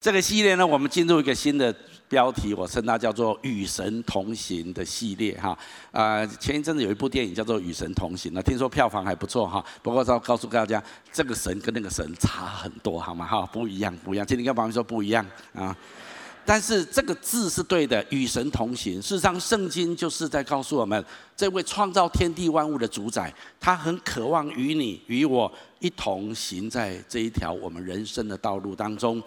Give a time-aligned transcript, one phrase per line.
[0.00, 1.74] 这个系列呢，我们进入一个新的
[2.08, 5.56] 标题，我称它叫做“与神同行”的系列哈。
[5.92, 9.62] 啊，前一阵子有一部电影叫做《与神同行》，那听说票房还不错哈。
[9.82, 10.82] 不过要告诉大家，
[11.12, 13.26] 这个神跟那个神差很多，好吗？
[13.26, 14.26] 哈，不一样，不一样。
[14.26, 15.76] 今天跟朋友说不一样啊。
[16.46, 18.94] 但是这个字是对的，“与神同行”。
[19.02, 21.04] 事实上，圣经就是在告诉我们，
[21.36, 23.30] 这位创造天地万物的主宰，
[23.60, 29.22] 他很渴望与你与我一同行在这一条我们人生的道路当中。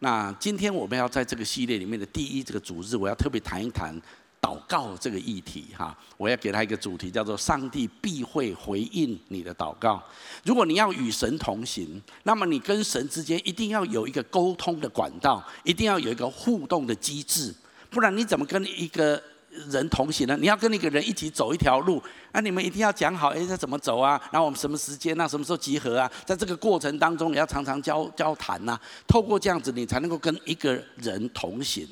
[0.00, 4.00] 那今天我们要在这个系列里面的第一这个主日，我要特别谈一谈
[4.40, 5.96] 祷告这个议题哈。
[6.16, 10.00] 我要给他一个主题，叫做“上帝必会回应你的祷告”。
[10.44, 17.52] 如果你要与神同行，那么你跟神之间一定要有一个沟通的管道，一定要有一个互动的机制，
[17.90, 19.20] 不然你怎么跟一个
[19.70, 20.36] 人同行呢？
[20.40, 22.02] 你要跟那个人一起走一条路，
[22.32, 24.20] 那你们一定要讲好，哎，这怎么走啊？
[24.30, 25.26] 然后我们什么时间啊？
[25.26, 26.10] 什么时候集合啊？
[26.24, 28.78] 在这个过程当中，你要常常交交谈呐。
[29.06, 31.86] 透过这样子，你才能够跟一个人同行。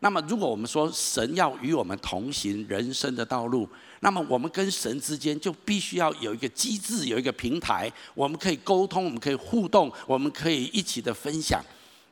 [0.00, 3.68] 那么，如果我们说神要与我们同行人生的道路，
[4.00, 11.64] 那么我们跟神之间就必须要有一个机制，有一个平台，我们可以沟通，我们可以互动，我们可以一起的分享。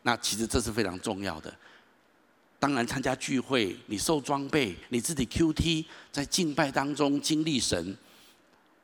[0.03, 1.53] 那其实这是非常重要的。
[2.61, 7.97] 当然，参加聚会，你受装备，你自己 QT，在敬拜当中经历神，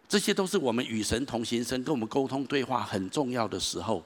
[0.09, 4.03] 这些都是我们与神同行、神跟我们沟通对话很重要的时候。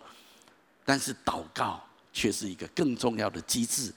[0.85, 1.81] 但是祷告
[2.13, 3.93] 却是一个更重要的机制，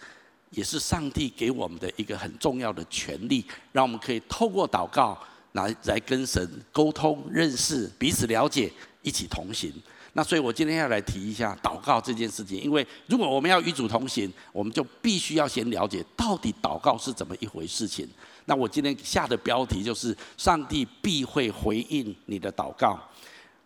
[0.52, 5.20] 也是上帝给我们的一个很重要的权利，让我们可以透过祷告
[5.54, 9.74] 来来跟神沟通、认识、彼此了解，一起同行。
[10.16, 18.08] 那所以，我今天要来提一下祷告这件事情，因为如果我们要与主同行，我们就必须要先了解到底祷告是怎么一回事情。
[18.46, 23.00] 那我今天下的标题就是“上帝必会回应你的祷告”。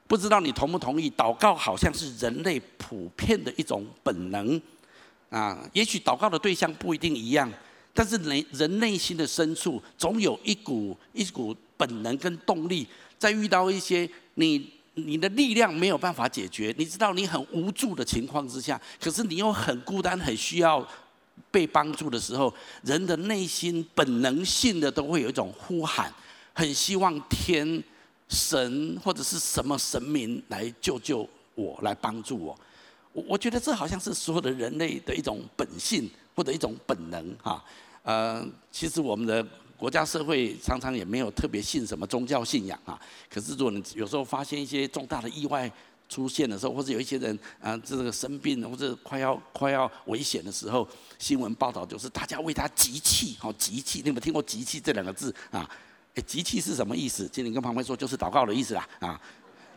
[0.07, 1.11] 不知道你同不同意？
[1.11, 4.61] 祷告好像是人类普遍的一种本能
[5.29, 5.69] 啊。
[5.73, 7.51] 也许祷告的对象不一定一样，
[7.93, 12.87] 但是人人内心的深处总有一股一股本能跟动力，
[13.19, 14.76] 在遇到一些你。
[14.97, 20.85] 你的力量没有办法解决，你知道你很无助的情况之下，可是你又很孤单，很需要
[21.51, 22.51] 被帮助的时候，
[22.83, 26.11] 人的内心本能性的都会有一种呼喊，
[26.53, 27.83] 很希望天
[28.27, 32.59] 神或者是什么神明来救救我，来帮助我。
[33.13, 37.63] 我我觉得这好像是所有的人类的一种本性或者一种本能哈。
[38.01, 39.45] 呃，其实我们的。
[39.77, 42.99] 国家社会常常也没有特别信什么宗教信仰啊，
[43.29, 45.71] 可是如果你有时候发现一些重大的意外
[46.09, 50.87] 出现的时候，或者有一些人啊这个生病或者快要快要危险的时候，
[51.19, 55.69] 新闻报道就是大家为他集气，好集气，你有没有听过集气这两个字啊？
[56.15, 57.29] 诶，集气是什么意思？
[57.31, 59.21] 今天跟旁边说就是祷告的意思啦啊，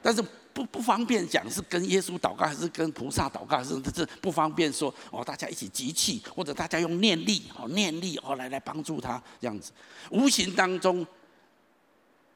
[0.02, 0.24] 但是。
[0.52, 9.72] 不不方便讲是跟耶稣祷告还是跟菩萨祷告，还是这不方便说哦，大家一起集气，或者大家用念力哦念力哦来来帮助他这样子。
[10.10, 11.06] 无形当中，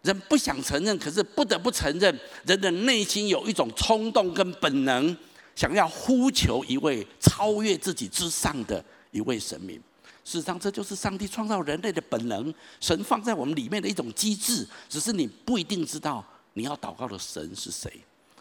[0.02, 5.16] 人不想承认，可是不得不承认，人的内心有一种冲动跟本能，
[5.56, 9.80] 想要呼求一位超越自己之上的一位神明。
[10.24, 16.24] 事实上，这就是上帝创造人类的本能，神放在我们里面的一种机制，只是你不一定知道。
[16.54, 17.92] 你要祷告的神是谁？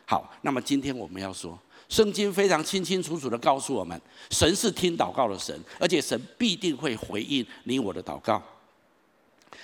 [0.05, 1.57] 好，那么今天我们要说，
[1.89, 8.41] 圣经非常清清楚楚的告诉我们，神是听祷告的神，而且神必定会回应你我的祷告。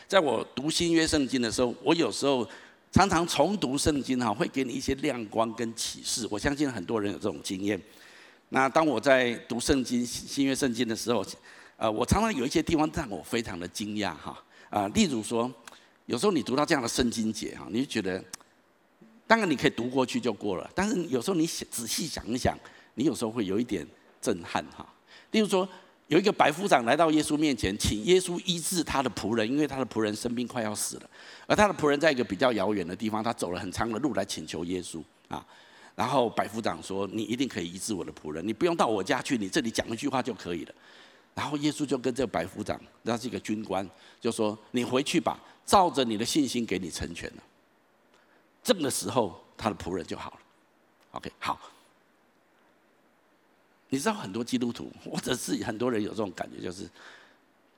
[0.08, 2.48] 在我读新约圣经的时候，我有时候
[2.92, 6.28] 常常重读圣经哈，会给你一些亮光跟启示。
[6.32, 7.80] 我相信很多人有这种经验。
[8.50, 11.24] 那当我在读圣经新约圣经的时候，
[11.78, 15.52] 呃，我常常有一些地方让我非常的惊讶哈啊，例如说，
[16.10, 18.24] 有时候你读到这样的圣经节哈，你就觉得。
[19.28, 22.58] 当然你可以读过去就过了，但是有时候你想仔细想一想，
[22.96, 23.86] 你有时候会有一点
[24.20, 24.84] 震撼哈。
[25.30, 25.70] 例如说，
[26.08, 31.10] 有一个百夫长来到耶稣面前，请耶稣医治他的仆人，因为他的仆人生病快要死了，
[31.46, 35.46] 而他的仆人在一个比较遥远的地方，他走了很长的路来请求耶稣啊。
[35.94, 40.74] 然后百夫长说：“你一定可以医治我的仆人，你不用到我家去，你这里讲一句话就可以了。”
[41.36, 43.88] 然后耶稣就跟这个百夫长，他是一个军官，
[44.20, 45.40] 就说：“你回去吧，
[45.70, 47.44] 照着你的信心给你成全了。”
[48.64, 50.40] 这个时候，他的仆人就好了。
[51.12, 51.60] OK，好。
[53.90, 56.90] 你知道很多基督徒， 或者是很多人有这种感觉，就是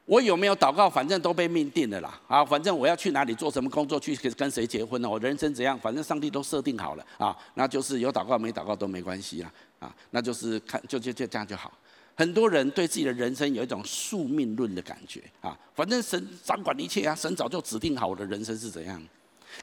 [0.05, 2.21] 我有没有祷告，反正都被命定了啦。
[2.27, 5.09] 啊，反正我要去哪里做什么工作，去跟谁结婚呢？
[5.09, 7.37] 我人生怎样，反正上帝都设定好了啊。
[7.55, 9.51] 那就是有祷告没祷告都没关系啦。
[9.79, 11.71] 啊，那就是看就就就这样就好。
[12.21, 19.03] 很多人对自己的人生有一种宿命论的感觉啊，反正神掌管一切啊，神早就指定好我的人生是怎样。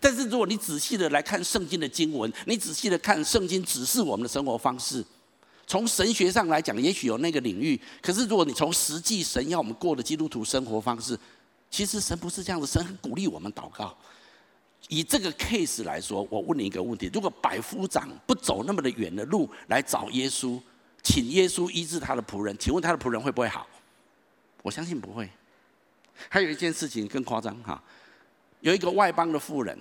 [0.01, 5.05] 但是，如果你仔细的来看圣经的经文，你仔细的看圣经指示我们的生活方式，
[5.69, 7.81] 从神学上来讲，也许有那个领域。
[8.03, 11.17] 可是如果你从实际神要我们过的基督徒生活方式，
[11.71, 12.67] 其实神不是这样子。
[12.67, 13.97] 神很鼓励我们祷告。
[14.89, 20.61] 以这个 case 来说，我问你一个问题：如果百夫长不走那么的远的路来找耶稣，
[21.09, 23.67] 请耶稣医治他的仆人，请问他的仆人会不会好？
[24.61, 25.27] 我相信不会。
[26.29, 27.83] 还有一件事情更夸张哈，
[28.61, 29.79] 有一个外邦的妇人，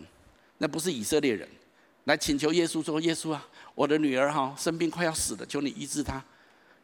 [0.60, 1.46] 那不是以色列人，
[2.06, 3.46] 来请求耶稣说：“耶稣啊，
[3.76, 6.24] 我的女儿哈生病快要死了，求你医治她。”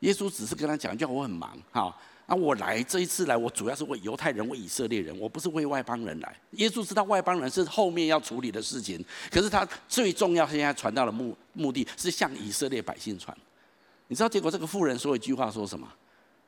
[0.02, 1.98] 耶稣只是跟他讲，叫我很忙哈。
[2.26, 6.36] 啊，我来这一次来，我主要是为犹太人、为以色列人，我不是为外邦人来。
[6.52, 9.02] 耶稣知道外邦人是后面要处理的事情，
[9.32, 13.36] 可是他最重要，现在传道的目目的是向以色列百姓传。
[14.14, 15.88] 你知道结果这个妇人说一句话说什么？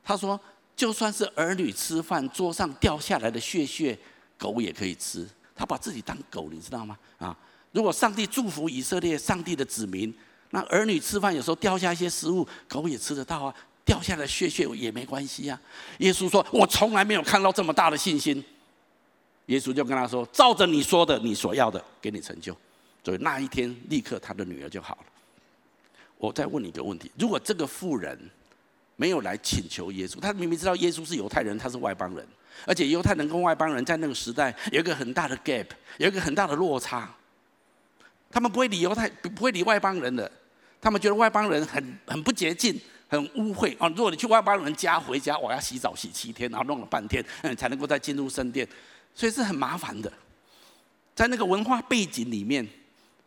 [0.04, 0.40] 他说
[0.76, 3.98] ：“就算是儿女吃饭桌上掉下来的屑屑，
[4.38, 6.96] 狗也可以吃。”他把自己当狗，你知道吗？
[7.18, 7.36] 啊，
[7.72, 10.14] 如果上帝祝福以色列，上帝的子民，
[10.50, 13.52] 那儿女吃饭有时候掉下一些食物，狗也吃得到啊。
[13.84, 15.60] 掉下来屑屑也没关系啊！
[15.98, 18.44] 耶稣说：“我从来没有看到这么大的信心。”
[19.46, 22.56] 耶稣就跟他说：“照着你说的，你所要的，给你成就。”
[23.04, 25.04] 所以那一天，立刻他的女儿就好了。
[26.18, 28.18] 我再问你一个问题：如果这个妇人
[28.96, 32.26] 没有来请求耶稣，他明明知道耶稣是犹太人，他是外邦人，
[32.66, 35.66] 而且犹太人跟外邦人在那个时代有一个很大的 gap，
[35.98, 37.14] 有一个很大的落差。
[38.30, 40.30] 他们不会理犹太，不会理外邦人的，
[40.80, 42.80] 他们觉得外邦人很很不洁净。
[43.08, 43.86] 很污秽啊！
[43.90, 48.66] 如果你去外邦人家回家，我要洗澡洗七天，然后弄了半天，嗯，才能够再进入圣殿，
[49.14, 50.12] 所以是很麻烦的。
[51.14, 52.66] 在那个文化背景里面，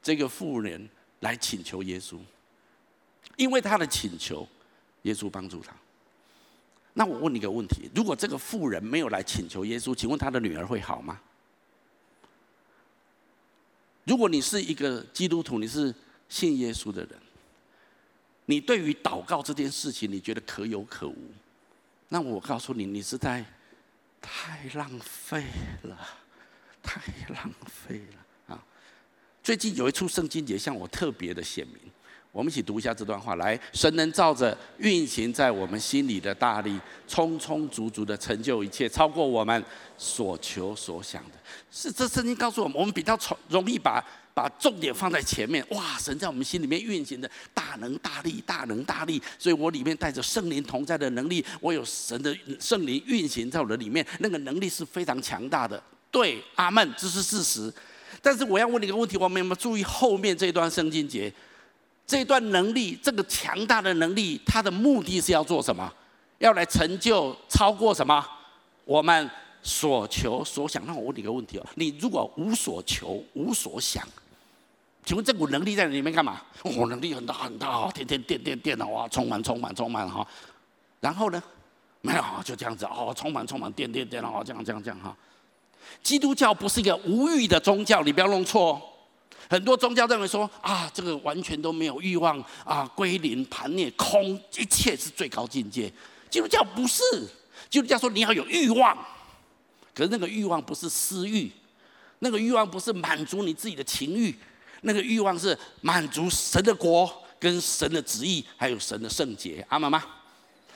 [0.03, 0.89] 这个妇人
[1.21, 2.17] 来请求耶稣，
[3.39, 4.45] 因为他的请求，
[5.03, 5.73] 耶稣帮助他。
[6.93, 11.21] 那我问你一个问题：如果这个妇人没有来请求耶稣，请问他的女儿会好吗？
[14.03, 15.95] 如果你是一个基督徒，你是
[16.27, 17.11] 信耶稣的人。
[18.45, 21.31] 你对于祷告这件事情，你觉得可有可无？
[22.09, 23.45] 那我告诉你，你是在
[24.19, 25.45] 太浪费
[25.83, 25.97] 了，
[26.83, 27.99] 太浪费
[28.47, 28.65] 了啊！
[29.41, 31.77] 最近有一处圣经节向我特别的显明，
[32.31, 33.35] 我们一起读一下这段话。
[33.35, 39.63] 来，神能照着运行在我们心里的大力，充充足足的成就一切，超过我们
[39.97, 41.31] 所求所想的。
[41.71, 44.03] 是这圣经告诉我们，我们比较从容易把。
[44.31, 45.97] 把重点放在前面，哇！
[45.99, 55.83] 神在我们心里面运行的大能大力，大能大力，所以我里面带着圣灵同在的能力，我有神的圣灵运行在我的里面，那个能力是非常强大的。
[56.09, 57.73] 对，阿门，这是事实。
[58.21, 61.33] 但是我要问你一个问题，我们有没有注意后面这段圣经节？
[62.09, 65.93] 这段能力，这个强大的能力，它的目的是要做什么？
[66.39, 68.25] 要来成就超过什么？
[68.83, 69.29] 我们
[69.61, 70.83] 所求所想。
[70.87, 74.03] 那我问你一个问题哦，你如果无所求，无所想。
[75.05, 76.41] 请问这股能力在里面干嘛？
[76.63, 80.27] 哦，能力很大很大，天天电电电的哇，充满充满充满哈。
[80.99, 81.39] 然后呢，
[82.01, 85.15] 没有就这样子哦，充满充满电电电哦，这样这样这样哈。
[86.01, 88.81] 基督教不是一个无欲的宗教，你不要弄错哦。
[89.49, 95.91] 很多宗教认为说啊，这个完全都没有欲望啊，归零盘灭空，一切是最高境界。
[96.29, 97.03] 基督教不是，
[97.67, 98.95] 基督教说你要有欲望，
[99.95, 101.51] 可是那个欲望不是私欲，
[102.19, 104.35] 那个欲望不是满足你自己的情欲。
[104.81, 110.01] 那个欲望是满足神的国跟神的旨意，还有神的圣洁，阿妈妈？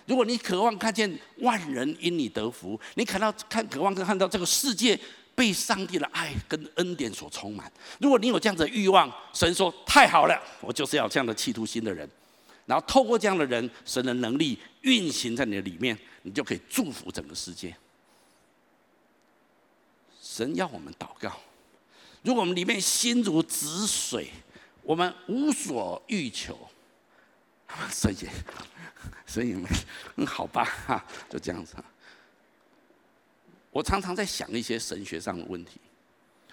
[0.06, 5.00] 如果你渴望看见万人因你得福，你看到看渴望看到这个世界
[5.36, 12.08] 被上帝的爱跟恩典所充满，如果你有这样的欲望，神说太好了，我就是要这样的企图心的人，
[12.66, 17.76] 然后透过这样的人，神的能力运行在你的里面，你就可以祝福整个世界。
[20.22, 21.36] 神要我们祷告。
[22.22, 24.30] 如果我们里面心如止水，
[24.82, 26.58] 我们无所欲求，
[27.92, 28.30] 神也，
[29.26, 29.68] 神也没，
[30.16, 31.76] 嗯，好吧，哈，就这样子。
[33.74, 35.82] 我常常在想一些神学上的问题：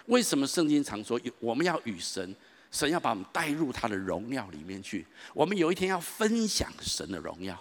[0.07, 2.35] 为什么圣经常说我们要与神，
[2.71, 5.05] 神要把我们带入他的荣耀里面去？
[5.33, 7.57] 我们有一天要分享神的荣耀。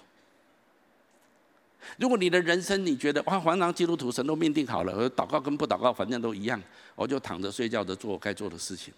[1.99, 6.61] 如果你的人生你觉得哇，反正基督徒神都命定好了，而祷告跟不祷告反正都一样，
[6.95, 8.93] 我就躺着睡觉的做该做的事情。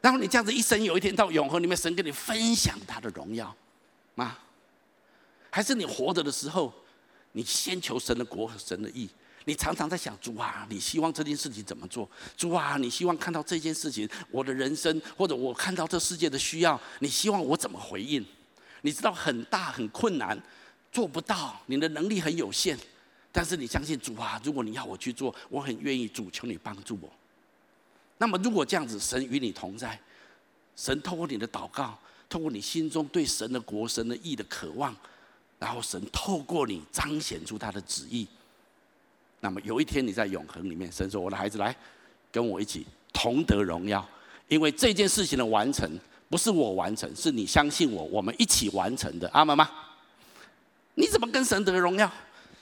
[0.00, 3.54] 然后你这样子一生有一天到永恒里面，神跟你分享他的荣耀
[4.16, 4.38] 吗？
[5.50, 6.72] 还是你活着的时候，
[7.32, 9.08] 你先求神的国和神的义？
[9.46, 12.08] 你常常在想主啊，你希望这件事情怎么做？
[12.36, 18.24] 主啊，你希望看到这件事情，我的人生或者我看到这世界的需要，你希望我怎么回应？
[18.82, 20.36] 你知道很大很困难。
[20.92, 22.74] 做不到，你的能力很有限，
[23.30, 26.08] 但是你相信主啊，如果你要我去做，我很愿意。
[26.08, 27.12] 主，求你帮助我。
[28.16, 30.00] 那么，如果这样子，神与你同在，
[30.74, 31.98] 神透过你的祷告，
[32.30, 34.96] 透过你心中对神的国、神的义的渴望，
[35.58, 38.26] 然后神透过你彰显出他的旨意。
[39.46, 41.72] 那么有一天你在永恒里面，神说：“我的孩子来，
[42.32, 44.04] 跟我一起同得荣耀，
[44.48, 45.88] 因为这件事情的完成
[46.28, 49.70] 不是我完成，是你相信我，我们一起完成的。”阿们吗？
[50.96, 52.10] 你怎么跟神得荣耀？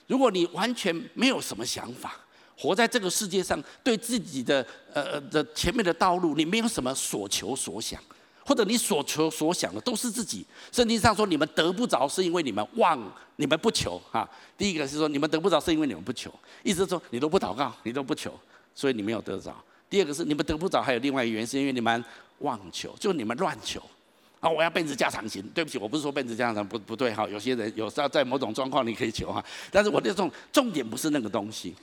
[0.05, 2.15] 如果你完全没有什么想法，
[2.55, 4.63] 活在这个世界上，对自己的
[4.93, 7.99] 呃呃的前面的道路，你没有什么所求所想。
[8.45, 10.45] 或者你所求所想的都是自己。
[10.71, 12.97] 圣经上说，你们得不着是因为你们妄，
[13.37, 14.29] 你们不求哈。
[14.55, 16.31] 第一个是说你们得不着是因为你们不求，
[16.63, 18.39] 意思说你都不祷告，你都不求，
[18.75, 19.55] 所以你没有得着。
[19.89, 22.03] 第二个是你们得不着，还有另外一个原因，是因为你们
[22.39, 23.81] 妄求，就你们乱求。
[24.39, 27.27] 啊，我要变成加长型，对不起，我不是说变成家常不不对哈。
[27.27, 31.73] 有些人有时候在某种状况你可以求哈，但是我这种重点不是那个东西，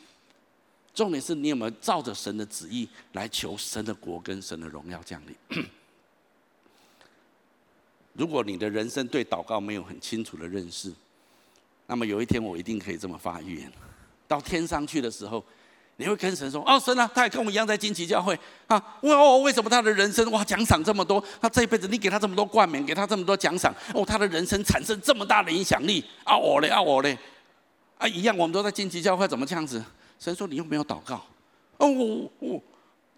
[0.94, 5.66] 重点是你有没有照着神的旨意来求神的国跟神的荣耀降临。
[8.14, 10.92] 如果你的人生对祷告没有很清楚的认识，
[11.86, 13.72] 那么有一天我一定可以这么发预言：
[14.28, 15.42] 到天上去的时候，
[15.96, 21.22] 你会跟神说：“哦，神啊，他也跟我一样在惊奇教会啊，哇哦，为什么他的人生哇奖赏这么多？
[21.40, 27.18] 他这一辈子你给他这么多冠冕，给他这么多奖赏，哦，他的人生产生这么大的影响力啊，我嘞啊我嘞
[27.98, 29.82] 啊，一样，我们都在惊奇教会，怎么这样子？”
[30.18, 31.24] 神说：“你又没有祷告。”
[31.78, 32.62] 哦，我我，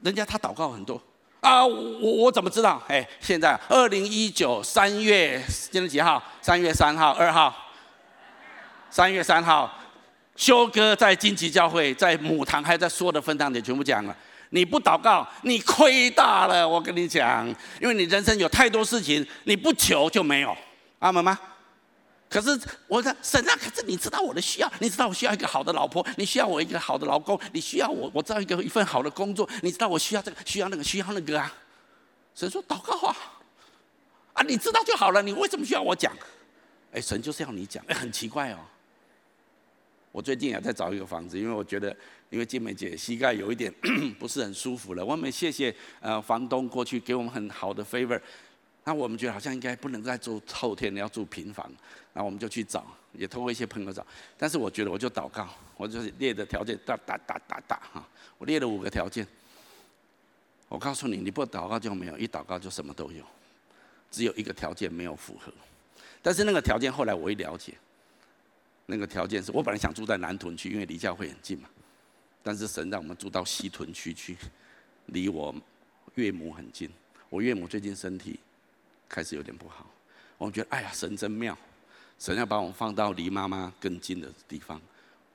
[0.00, 1.02] 人家他祷告很多。
[1.44, 2.82] 啊，我我怎么知道？
[2.88, 5.38] 哎，现在二零一九三月
[5.70, 6.20] 今天几号？
[6.40, 7.54] 三月三号、二号。
[8.88, 9.70] 三月三号，
[10.36, 14.16] 修哥在荆棘教会，在母堂，还在所有的分堂里全部讲了。
[14.50, 16.66] 你不祷告，你亏大了。
[16.66, 17.46] 我跟你讲，
[17.78, 20.56] 因为你人生有太多事情，你不求就没有。
[21.00, 21.38] 阿门吗？
[22.34, 31.54] 可是我的神啊，可是你知道我的需要，你知道我需要一个好的老婆，你需要我一个好的老公，你需要我，我知道一个一份好的工作，你知道我需要这个，需要那个，需要那个啊。
[32.34, 33.16] 神说祷告啊，
[34.32, 36.12] 啊，你知道就好了，你为什么需要我讲？
[36.90, 38.58] 哎，神就是要你讲，哎，很奇怪哦。
[40.10, 41.96] 我最近也在找一个房子，因为我觉得，
[42.30, 43.72] 因为静美姐膝盖有一点
[44.18, 48.20] 不是很舒服了，我们谢谢呃房东过去给我们很好的 favor。
[48.84, 51.72] 那我们觉得好像应该不能再住后天，要住平房，
[52.12, 54.06] 那我们就去找，也通过一些朋友找。
[54.36, 59.26] 但是我觉得我就祷告，我就是列的条件哒哒哒哒哒哈，我列了五个条件。
[60.68, 63.24] 我告诉你，你不祷告就没有，一祷告就什么都有。
[64.10, 65.52] 只有一个条件没有符合，
[66.20, 67.74] 但是那个条件后来我一了解，
[68.86, 71.68] 那个条件是我本来想住在南屯区，因为离教会很近嘛。
[72.42, 74.36] 但是神让我们住到西屯区去，
[75.06, 75.54] 离我
[76.16, 76.90] 岳母很近。
[77.30, 78.38] 我岳母最近身体。
[79.08, 79.86] 开始有点不好，
[80.38, 81.56] 我们觉得哎呀，神真妙，
[82.18, 84.80] 神要把我们放到离妈妈更近的地方，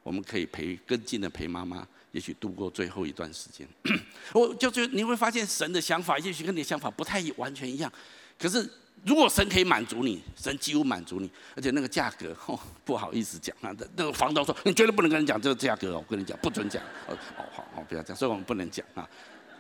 [0.03, 3.67] 我们可以陪更近的陪妈妈，也许度过最后一段时间。
[4.33, 7.91] 我就觉得你会发现神的想法，也许跟你的想法不太完全一样。
[8.37, 8.69] 可是
[9.05, 19.07] 如果神可以满足你，神几乎满足你，而且那个价格 哦，不好意思讲啊，那个房东说你绝对不能跟人讲这个价格哦，我跟你讲不准讲哦，好好不要讲，所以我们不能讲啊。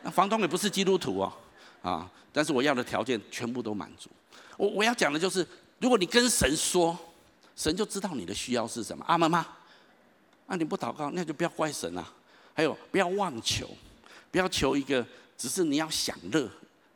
[0.03, 1.33] 那房东也不是基督徒哦。
[1.81, 2.09] 啊！
[2.31, 4.09] 但是我要的条件全部都满足。
[4.57, 5.45] 我我要讲的就是，
[5.79, 6.97] 如果你跟神说，
[7.55, 9.03] 神就知道你的需要是什么。
[9.07, 9.47] 阿门吗？
[10.47, 12.13] 那你不祷告，那就不要怪神啊。
[12.53, 13.69] 还有，不要妄求，
[14.31, 15.05] 不要求一个
[15.37, 16.49] 只是你要享乐。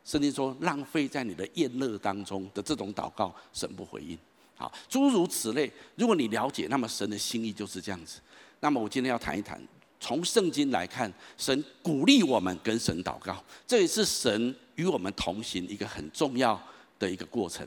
[0.04, 4.18] 圣经说，浪费在你的宴乐当中的这种祷告，神不回应。
[4.56, 5.72] 好，诸如此类。
[5.96, 8.20] 如果你了解，那么神的心意就是这样子。
[8.60, 9.60] 那么我今天要谈一谈。
[10.04, 16.62] 从圣经来看，神鼓励我们跟神祷告，这也是神与我们同行一个很重要
[16.98, 17.66] 的一个过程。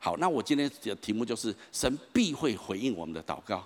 [0.00, 3.64] 好，那我今天的题目就是神必会回应我们的祷告。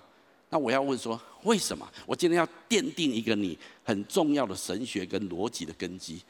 [0.51, 1.91] 那我要问说，为什么？
[2.05, 6.21] 我今天要奠定一个你很重要的神学跟逻辑的根基，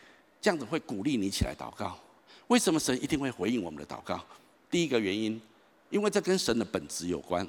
[0.41, 1.99] 这样子会鼓励你起来祷告。
[2.47, 4.23] 为什么神一定会回应我们的祷告？
[4.71, 5.41] 第一个原因，
[5.89, 7.45] 因为这跟神的本质有关，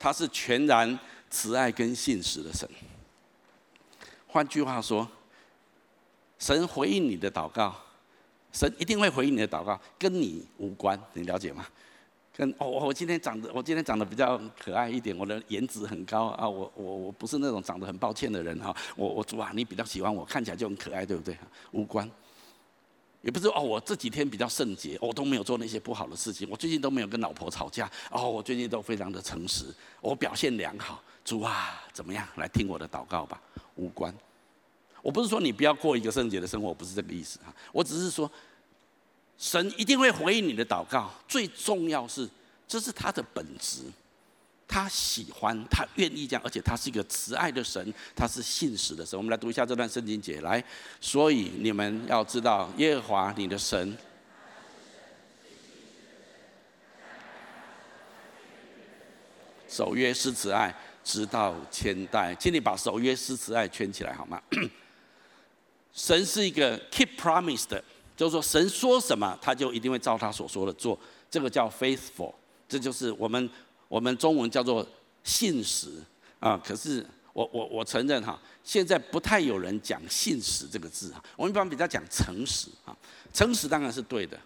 [0.00, 0.98] 他是全然
[1.30, 2.68] 慈爱跟信实的神。
[4.34, 5.08] 换句话说，
[6.40, 7.72] 神回应你的祷告，
[8.52, 11.64] 神一定会回应你的祷告，跟你无关，你了解吗？
[12.36, 21.38] 跟哦，我今天长得，我今天长得比较可爱一点，我的颜值很高啊，我我我不是那种长得很抱歉的人哈，我我主啊，你比较喜欢我，看起来就很可爱，对不对？
[21.70, 22.10] 无关，
[23.22, 29.66] 也不是哦，我这几天比较圣洁，我都没有做那些不好的事情，我最近都没有跟老婆吵架，哦，我最近都非常的诚实，
[30.00, 32.26] 我表现良好，主啊，怎么样？
[32.34, 33.40] 来听我的祷告吧。
[33.76, 34.14] 无关。
[35.04, 37.54] 我不是说你不要过一个圣洁的生活不是这个意思啊。
[37.72, 38.30] 我只是说
[39.36, 42.26] 神一定会回应你的祷告最重要是
[42.66, 43.82] 这是他的本质
[44.66, 49.14] 他喜欢他愿意这样而且他是一个慈爱的神他是信使的神。
[49.14, 50.64] 我们来读一下这段圣经节来。
[51.02, 53.94] 所以你们要知道耶和华你的神
[59.68, 62.34] 守约是慈爱直到千代。
[62.34, 64.42] 请你把守约诗词爱圈起来好吗？
[65.92, 67.82] 神是一个 keep promise 的，
[68.16, 70.98] 就是说神说什么，他就一定会照他所说的做。
[71.30, 72.34] 这个叫 faithful，
[72.68, 73.48] 这就是我们
[73.86, 74.84] 我们中文叫做
[75.22, 75.88] 信实
[76.40, 76.60] 啊。
[76.64, 81.22] 可是我我我承认哈，现在不太有人讲信实这个字哈。
[81.36, 82.96] 我们一般比较讲诚实啊，
[83.32, 84.38] 诚实当然是对的，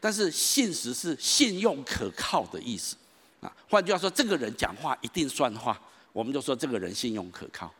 [0.00, 2.96] 但是信实是信用可靠的意思
[3.40, 3.52] 啊。
[3.68, 5.80] 换句话说，这个人讲话一定算话，
[6.12, 7.72] 我们就说这个人信用可靠。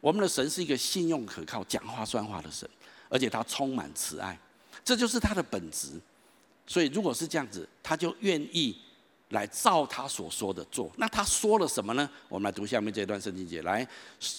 [0.00, 2.68] 我们的神是一个信用可靠、讲话算话的神，
[3.08, 4.38] 而且他充满慈爱，
[4.84, 6.00] 这就是他的本质。
[6.66, 8.76] 所以，如果是这样子，他就愿意
[9.30, 10.90] 来照他所说的做。
[10.98, 12.08] 那他说了什么呢？
[12.28, 13.62] 我们来读下面这段圣经节。
[13.62, 13.86] 来，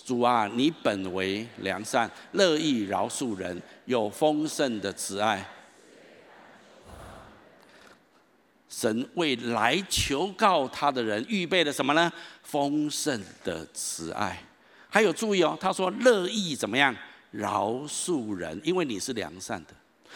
[0.05, 5.45] 主啊，你本为良善，乐意饶恕人，有丰盛的慈爱。
[8.69, 12.11] 神为来求告他的人预备了什么呢？
[12.43, 14.41] 丰盛的慈爱。
[14.87, 16.95] 还有注意哦，他说乐意怎么样
[17.31, 18.59] 饶恕人？
[18.63, 19.73] 因为你是良善的。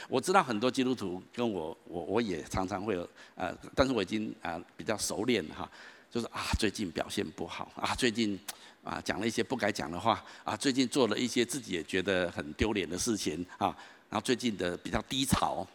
[0.10, 5.69] 我知道很多基督徒跟我，我我也常常会有，呃，但是我已经啊比较熟练哈，
[6.10, 8.39] 就是啊最近表现不好啊，最近
[8.83, 13.67] 啊讲了一些不该讲的话啊，最近做了一些自己也觉得很丢脸的事情啊，
[14.10, 15.65] 然后最近的比较低潮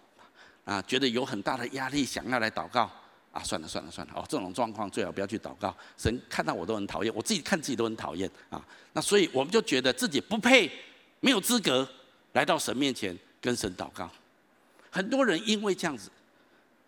[0.69, 2.91] 啊，觉得有很大的压力，想要来祷告
[3.33, 10.71] 啊，算了算了算了哦，这种状况最好不要去祷告，神看到我都很讨厌，我自己看自己都很讨厌啊，那所以我们就觉得自己不配，
[11.21, 11.89] 没有资格
[12.35, 13.19] 来到神面前。
[13.41, 14.11] 跟神祷告，
[14.91, 16.11] 很多人因为这样子，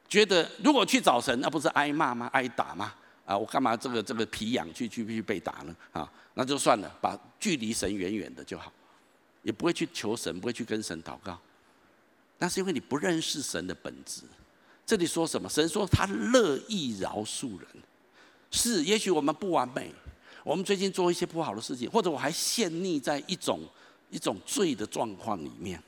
[0.08, 2.28] 觉得如果去找神，那不是挨骂吗？
[2.32, 2.92] 挨打吗？
[3.24, 5.76] 啊，我干嘛这个这个皮痒去去去被打呢？
[5.92, 8.72] 啊，那就算了，把距离神远远的就好，
[9.44, 11.38] 也不会去求神，不会去跟神祷告。
[12.40, 14.22] 那是因为你不认识神的本质。
[14.84, 15.48] 这里说什么？
[15.48, 17.68] 神说他乐意饶恕人，
[18.50, 19.92] 是，也许我们不完美，
[20.42, 23.60] 我们最近做一些不好的事情，或者我还陷溺在一种
[24.10, 25.80] 一种罪的状况里面。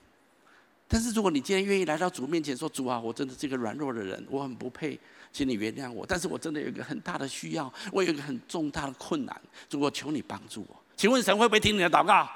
[0.86, 5.00] 但是如果你今天愿意来到主面前说：“主啊，我真的是一个软弱的人，我很不配，
[5.32, 6.04] 请你原谅我。
[6.06, 10.76] 但是我真的有一个很大的需要，我有一个很重大的困难，主，我求你帮助我。
[10.94, 12.28] 请问神会不会听你的祷告？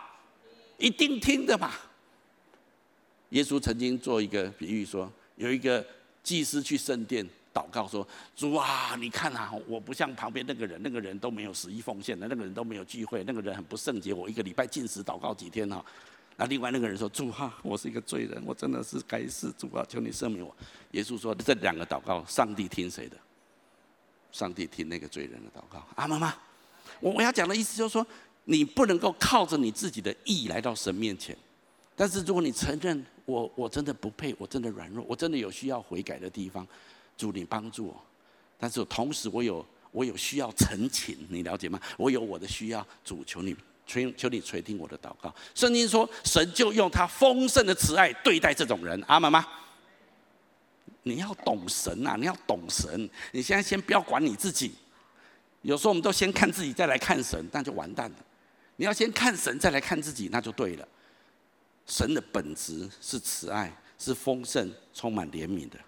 [0.78, 1.70] 一定听的嘛。
[3.30, 5.84] 耶稣曾经做一个比喻说，有一个
[6.22, 14.12] 祭司去圣殿祷告说：“主啊，你看啊，我不像旁边那个人，那个人都没有十一奉献的，那个人都没有聚会，那个人很不圣洁。
[14.12, 15.84] 我一个礼拜禁食祷告几天哈。”
[16.38, 20.54] 那另外那个人说：“主啊，我是一个罪人，我真的是该死，主啊，求你赦免我。”
[20.92, 23.16] 耶稣说：“这两个祷告，上帝听谁的？
[24.32, 26.34] 上帝听那个罪人的祷告。”阿妈妈，
[27.00, 28.06] 我我要讲的意思就是说，
[28.44, 31.34] 你不能够靠着你自己的义来到神面前。
[31.94, 36.66] 但是如果你承认我我真的不配，我真的软弱，我真的有需要悔改的地方，
[37.18, 38.02] 主你帮助我。
[38.58, 41.78] 但是同时我有我有需要澄清，你了解吗？
[41.98, 43.54] 我有我的需要，主求你。
[43.88, 45.32] 求求你垂听我的祷告。
[45.54, 49.00] 圣经说，神就用他丰盛的慈爱对待这种人。
[49.06, 49.46] 阿们吗？
[51.04, 53.08] 你要懂神呐，你要懂神。
[53.30, 54.72] 你现在先不要管你自己。
[55.62, 58.16] 有时候我们都先看自己，再来看神，那就完蛋了。
[58.74, 60.88] 你要先看神，再来看自己，那就对了。
[61.86, 65.78] 神的本质是慈爱，是丰盛、充满怜悯的，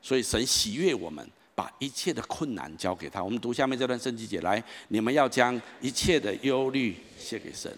[0.00, 1.28] 所以神喜悦我们。
[1.52, 3.22] 把一切的困难交给他。
[3.22, 7.70] 我们读下面这段圣经节来，你们要将一切的忧虑卸给神。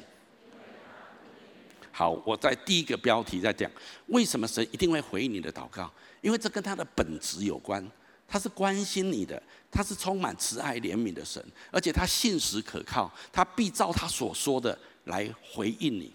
[1.90, 3.68] 好，我在第一个标题在讲，
[4.06, 5.92] 为什么神一定会回应你的祷告？
[6.20, 7.84] 因为这跟他的本质有关，
[8.28, 16.14] 他是关心你的，他是充满慈爱怜悯的神，而且他信实可靠，他必照他所说的来回应你，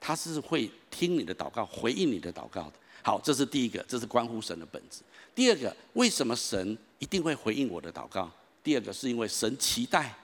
[0.00, 2.72] 他是会听你的祷告，回应你的祷告的。
[3.02, 5.02] 好，这是第一个，这是关乎神的本质。
[5.34, 8.30] 第二个，为什么神一定会回应我的祷告？
[8.64, 10.14] 第二个是因为神期待，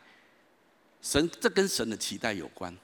[1.01, 2.77] 神这跟神的期待有关，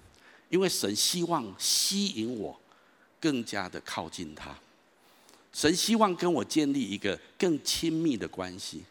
[0.49, 2.59] 因为神希望吸引我
[3.21, 4.57] 更加的靠近他，
[5.53, 8.83] 神希望跟我建立一个更亲密的关系，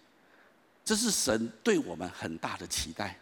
[0.86, 3.18] 这是神对我们很大的期待。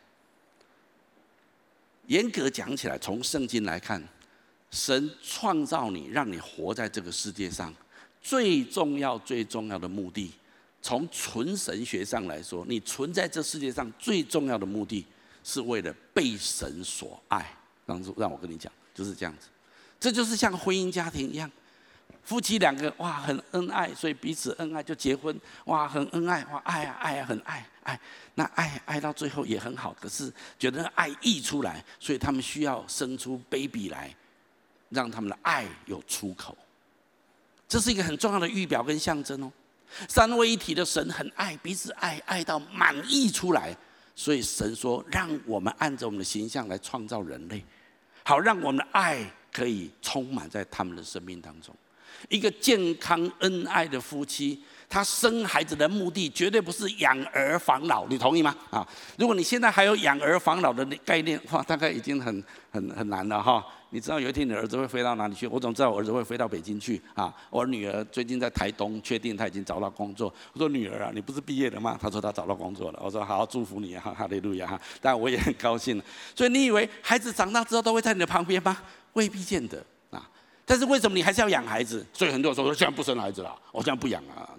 [2.07, 4.03] 严格讲起来，从圣经来看，
[4.71, 7.73] 神创造你，让你活在这个世界上。
[8.21, 10.31] 最重要、最重要的目的，
[10.81, 15.05] 从纯神学上来说，你存在这世界上最重要的目的，
[15.43, 17.49] 是为了被神所爱。
[17.85, 19.47] 让让我跟你讲，就是这样子。
[19.99, 21.49] 这就是像婚姻家庭一样，
[22.23, 27.99] 夫妻两个哇很恩爱，所以彼此恩爱就结婚，哇很恩爱，哇爱啊爱啊很爱爱。
[28.35, 34.15] 那爱爱到最后也很好，可是觉得爱溢出来，所以他们需要生出 baby 来，
[34.89, 36.57] 让他们的爱有出口。
[37.67, 39.51] 这是一个很重要的预表跟象征哦。
[40.07, 43.75] 三位一体的神很爱，彼此爱爱到满溢出来，
[44.15, 47.63] 所以神说，让我们按着我们的形象来创造人类，
[48.23, 51.75] 好让我们的爱可以充满在他们的生命当中。
[52.27, 58.55] 一个健康恩爱的夫妻，他生孩子的目的绝对不是养儿防老，你同意吗？
[58.71, 58.85] 啊，
[59.17, 63.63] 如果你现在还有养儿防老的概念，哇，大概已经很很很难了哈。
[63.91, 65.47] 你知道有一天你儿子会飞到哪里去？
[65.47, 67.33] 我总知道我儿子会飞到北京去啊。
[67.49, 70.33] 我女儿最近在台东，确定她已经找到工作。
[70.53, 71.97] 我说女儿啊，你不是毕业了吗？
[72.01, 72.99] 她说她找到工作了。
[73.03, 74.79] 我说好，祝福你哈，哈利路亚哈。
[74.99, 76.01] 但我也很高兴。
[76.35, 78.77] 所以你以为孩子长大之后都会在你的旁边吗？
[79.13, 80.29] 未必见得啊。
[80.65, 82.05] 但是为什么你还是要养孩子？
[82.13, 84.49] 所以很多人说，我现在不生孩子了，我现在不养啊。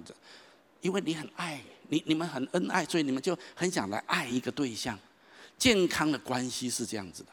[0.80, 4.98] 因为你很爱你，你们很恩爱，所以你们就很想来爱一个对象。
[5.58, 7.30] 健康的关系是这样子的。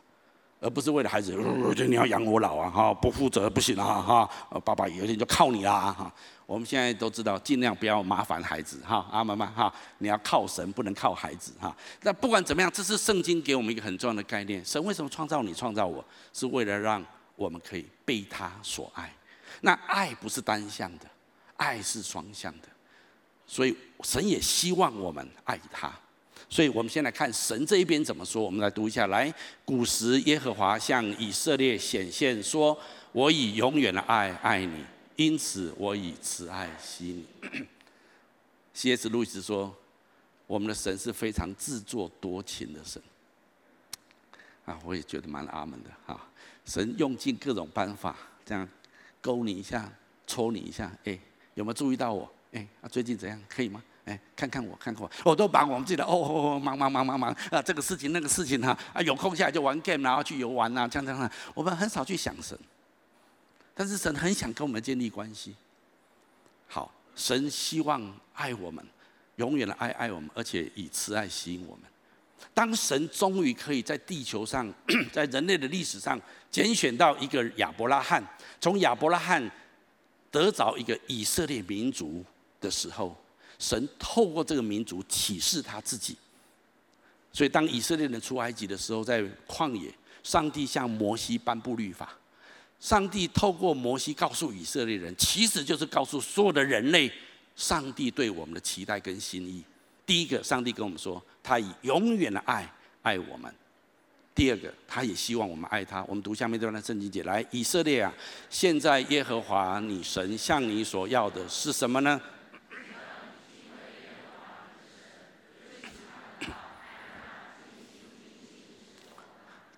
[0.60, 1.32] 而不是为了孩子，
[1.76, 6.12] 就你要养我老啊，哈，不负责不行啊，哈，爸爸有一天就靠你啦，哈。
[6.48, 11.76] 我们现在都知道，尽量不要麻烦孩子，哈，阿妈妈，哈，你要靠神，不能靠孩子，哈。
[12.02, 14.66] 那不管怎么样，这是圣经给我们一个很重要的概念。
[14.66, 17.06] 神为什么创造你，创造我，是为了让
[17.36, 19.14] 我们可以被他所爱。
[19.62, 21.06] 那爱不是单向的，
[21.58, 22.68] 爱是双向的，
[23.48, 25.92] 所以神也希望我们爱他。
[26.50, 28.42] 所以我们先来看神这一边怎么说。
[28.42, 29.34] 我们来读一下，来，
[29.66, 32.78] 古时耶和华向以色列显现说
[33.12, 34.86] ：“我以永远的爱爱你，
[35.18, 37.68] 因此我以慈爱惜你。
[38.74, 39.10] ”C.S.
[39.10, 39.76] 路易斯说
[40.48, 43.02] ：“我们的神是非常自作多情的神。”
[44.64, 46.30] 啊，我也觉得蛮阿门的哈。
[46.66, 48.68] 神用尽各种办法，这样
[49.20, 49.92] 勾你一下，
[50.26, 51.20] 抽你一下，哎，
[51.56, 52.32] 有没有注意到我？
[52.58, 53.40] 哎，啊，最近怎样？
[53.48, 53.84] 可以吗？
[54.06, 61.32] 哎，看看我，看看我，我都把我们自己的哦哦，忙忙忙忙忙啊，这个事情那个事情哈啊，有空下来就玩 game，然后去游玩呐，这样这样。
[61.54, 62.58] 我们很少去想神，
[63.76, 65.56] 但是神很想跟我们建立关系。
[66.68, 68.02] 好，神希望
[68.34, 68.84] 爱我们，
[69.36, 71.84] 永远的爱爱我们，而且以慈爱吸引我们。
[72.54, 74.74] 当神终于可以在地球上，
[75.12, 78.24] 在人类的历史上拣选到一个亚伯拉罕，
[78.62, 79.52] 从亚伯拉罕
[80.32, 82.24] 得着一个以色列民族
[82.60, 83.16] 的时候。
[83.60, 86.16] 神透过这个民族启示他自己，
[87.34, 89.92] 所以当以色列人出埃及的时候，在旷野，
[90.22, 92.14] 上帝向摩西颁布律法。
[92.80, 97.12] 上帝透过摩西告诉以色列人，其实就是告诉所有的人类，
[97.56, 99.64] 上帝对我们的期待跟心意。
[100.06, 103.52] 第一个，上帝跟我们说，他以永远的爱爱我们；
[104.36, 106.04] 第二个，他也希望我们爱他。
[106.04, 108.14] 我们读下面这段的圣经节，来，以色列啊，
[108.52, 112.22] 现在耶和华你神向你所要的是什么呢？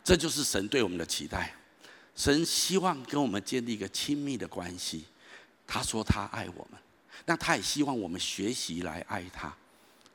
[0.03, 1.53] 这就是神对我们的期待，
[2.15, 5.05] 神希望跟我们建立一个亲密的关系。
[5.67, 6.79] 他说他爱我们，
[7.25, 9.53] 那他也希望我们学习来爱他。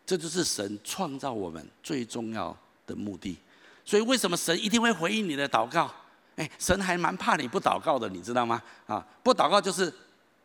[0.04, 3.38] 这就是神创造我们最重要的目的。
[3.84, 5.94] 所以为什么神一定会回应你的祷告？
[6.36, 8.60] 哎，神还蛮怕你不祷告的，你知道吗？
[8.86, 9.92] 啊，不祷告就是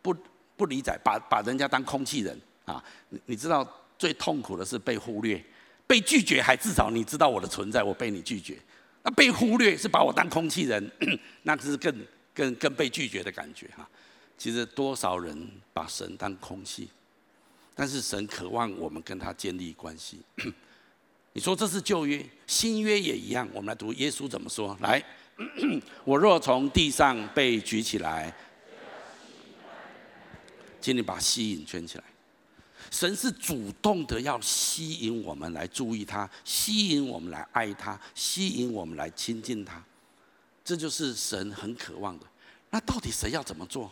[0.01, 0.15] 不
[0.55, 2.83] 不理睬，把把人家当空气人啊。
[3.09, 5.43] 你你知道最痛苦的是被忽略，
[5.87, 8.59] 被拒绝还至少你知道我的存在，我被你拒绝。
[9.11, 10.91] 被忽略是把我当空气人，
[11.43, 11.93] 那这是更
[12.33, 13.87] 更更被拒绝的感觉哈。
[14.37, 16.89] 其实多少人把神当空气，
[17.75, 20.21] 但是神渴望我们跟他建立关系。
[21.33, 23.47] 你说这是旧约，新约也一样。
[23.53, 24.77] 我们来读耶稣怎么说？
[24.81, 25.03] 来，
[26.03, 28.33] 我若从地上被举起来，
[30.81, 32.03] 请你把吸引圈起来。
[32.91, 39.83] 神是主动的要吸引我们来注意他，吸引我们来爱他，吸引我们来亲近他，
[40.63, 42.25] 这就是神很渴望的。
[42.69, 43.91] 那到底神要怎么做？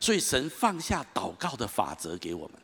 [0.00, 2.56] 所以神放下祷告的法则给我们。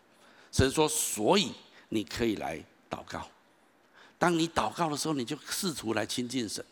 [0.50, 1.52] 神说：“所以
[1.90, 2.58] 你可以来
[2.90, 3.24] 祷告。
[4.18, 6.64] 当你祷告的时候，你就试图来亲近神。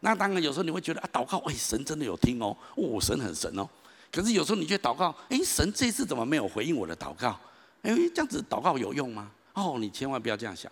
[0.00, 3.68] 那当然有时候你会觉得啊，祷告，哎，神真的有听哦，哦，神很神哦。
[4.10, 7.38] 可是有时候你觉得祷告，哎，神这次怎么没有回应我的祷告？”
[7.82, 9.30] 哎，这样子祷告有用吗？
[9.54, 10.70] 哦，你千万不要这样想。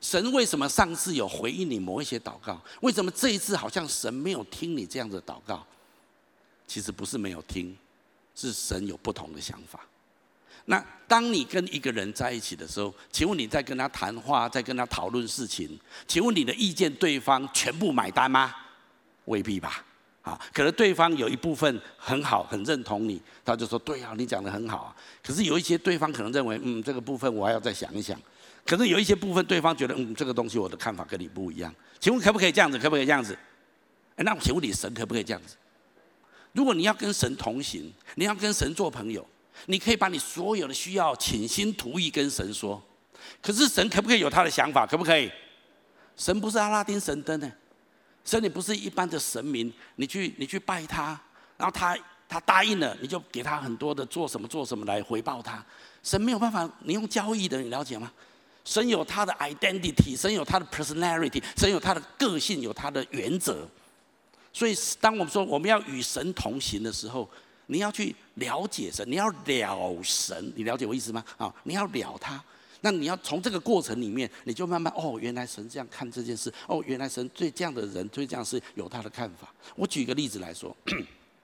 [0.00, 2.60] 神为什么上次有回应你某一些祷告？
[2.82, 5.66] 为什么这一次好像神没有听你这样的祷告？
[6.66, 7.76] 其实不是没有听，
[8.34, 9.80] 是神有不同的想法。
[10.66, 18.54] 那当你跟一个人在一起的时候，请问你在跟他谈话，在跟他讨论事情，请问你的意见对方全部买单吗？
[19.24, 19.84] 未必吧。
[20.28, 28.20] 啊，可能对方有一部分很好，很认同你，他就说：“对啊，你讲得很好啊。”可是有一些对方可能认为：“嗯，这个部分我还要再想一想。”
[28.66, 32.78] 可是有一些部分对方觉得：“嗯，这个东西我的看法跟你不一样。”请问可不可以这样子？
[32.78, 33.36] 可不可以这样子？
[34.16, 35.56] 哎，那我请问你，神可不可以这样子？
[36.52, 39.26] 如果你要跟神同行，你要跟神做朋友，
[39.66, 42.82] 你可以把你所有的需要倾心吐意跟神说。
[43.42, 44.86] 可是神可不可以有他的想法？
[44.86, 45.30] 可不可以？
[46.16, 47.52] 神不是阿拉丁神灯呢，
[48.28, 51.18] 神你不是一般的神明，你去你去拜他，
[51.56, 51.96] 然后他
[52.28, 55.64] 他答应了，你就给他很多的做什么做什么来回报他。
[56.02, 58.12] 神没有办法，你用交易的，你了解吗？
[58.66, 63.66] 神有他的 identity，神有他的 personality，神有他的个性，有他的原则。
[64.52, 67.26] 所以，当我们说我们要与神同行的时候，
[67.68, 71.24] 你要去了解神，你要了神，你了解我意思吗？
[71.38, 72.44] 啊，你要了他，
[72.80, 79.52] 那你要从这个过程里面，你就慢慢哦，原来神这样看这件事，哦，原来神对这样的人，对这样事有他的看法。
[79.74, 80.74] 我举个例子来说，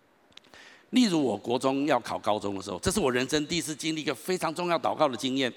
[0.90, 5.52] 例如我国中要考高中的时候，这是我人生第一次经历一个非常重要祷告的经验。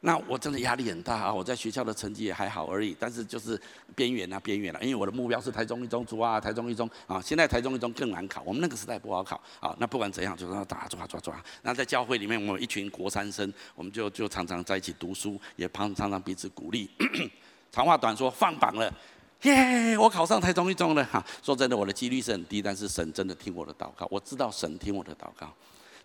[0.00, 1.34] 那我真的压力很大啊！
[1.34, 3.60] 我在学校的成绩也还好而已，但是就是
[3.96, 4.80] 边缘啊，边缘了。
[4.80, 7.20] 因为我的目标是台中一中，主啊，台中一中啊。
[7.20, 9.74] 现在台中一中更难考，我们那个时代不好考啊。
[9.80, 11.42] 那不管怎样，就是要打抓抓抓。
[11.62, 16.88] 那在教会里面，我们有一群国三生，我们就就常常在一起读书，也常常彼此鼓励。
[17.72, 18.94] 长话短说，放榜了，
[19.42, 19.98] 耶！
[19.98, 21.24] 我考上台中一中了哈。
[21.42, 25.52] 说真的，我的几率是很低，但是神真的听我的祷告，我知道神听我的祷告。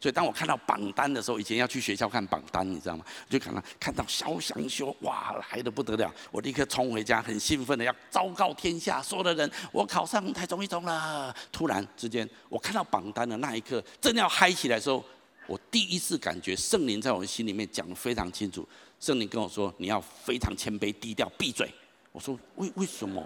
[0.04, 3.06] 所以当我看到榜单的时候，以前要去学校看榜单，你知道吗？
[3.30, 6.13] 就看到看到萧祥修，哇，来的不得了！
[6.30, 11.34] 我立刻冲回家，很兴奋的要昭告天下，所有的人，我考上台中一中了。
[11.54, 15.02] 突然之间，我看到榜单的那一刻，正要嗨起来的时候，
[15.48, 18.68] 我第一次感觉圣灵在我的心里面讲的非常清楚。
[19.00, 21.74] 圣灵跟我说：“你要非常谦卑、低调，闭嘴。”
[22.12, 23.26] 我说：“为为什么？”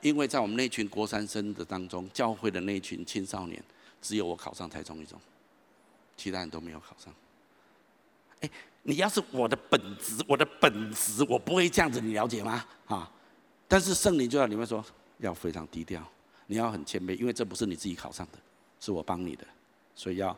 [0.00, 3.62] 因为在我们那群国三生的当中，教会的那群青少年。
[4.02, 5.18] 只有我考上台中一中，
[6.16, 7.14] 其他人都没有考上。
[8.40, 8.50] 哎，
[8.82, 12.66] 你要是我的本职，我的本职，我不会这样子，你了解吗？
[12.86, 13.10] 啊！
[13.68, 14.84] 但是圣灵就要你们说，
[15.18, 16.06] 要非常低调，
[16.48, 18.38] 你要很谦卑，因为这不是你自己考上的，
[18.80, 19.46] 是我帮你的，
[19.94, 20.36] 所以要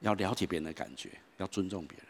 [0.00, 2.06] 要了解别人的感觉，要尊重别人。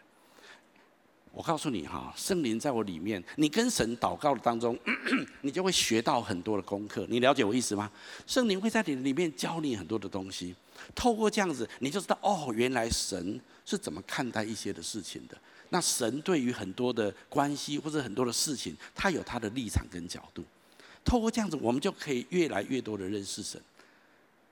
[1.33, 4.77] 我告诉你哈，圣灵在我里面，你跟神祷告的当中，
[5.41, 7.07] 你就会学到很多的功课。
[7.09, 7.91] 你了解我意思吗？
[8.27, 10.55] 圣灵会在你里面教你很多的东西，
[10.93, 15.35] 透过这样子，你就知道哦，原来神是怎么看待一些的事情的。
[15.69, 20.43] 那神对于很多的关系或者很多的事情，他有他的立场跟角度。
[21.03, 23.59] 透过这样子，我们就可以越来越多的认识神。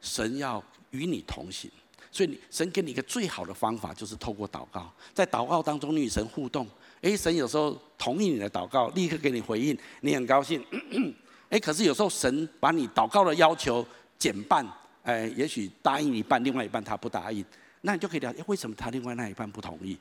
[0.01, 1.69] 神要与你同行。
[2.11, 6.67] 所以，神给你一个最好的方法，就是透过祷告，在祷告当中，你与神互动。
[6.99, 10.61] 诶，神有时候同意你的祷告，立刻给你回应，你很高兴。
[11.49, 13.85] 诶，可是有时候神把你祷告的要求
[14.19, 14.67] 减半，
[15.03, 17.43] 诶，也许答应一半，另外一半他不答应，
[17.81, 19.97] 那你就可以了解为什么他另外那一半不同意。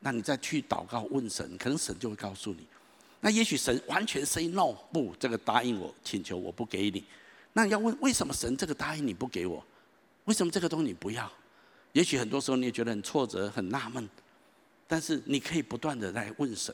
[0.00, 2.66] 那你再去祷告问神，可能神就会告诉你。
[3.20, 7.02] 那也许神完全 say no，不，这个答应我请求我不给你。
[7.54, 9.64] 那你要问为什么神这个答应你不给我？
[10.26, 11.28] 为什么这个东西你不要？
[11.98, 14.08] 也许很多时候你也觉得很挫折、很纳闷，
[14.86, 16.72] 但是你可以不断的来问神。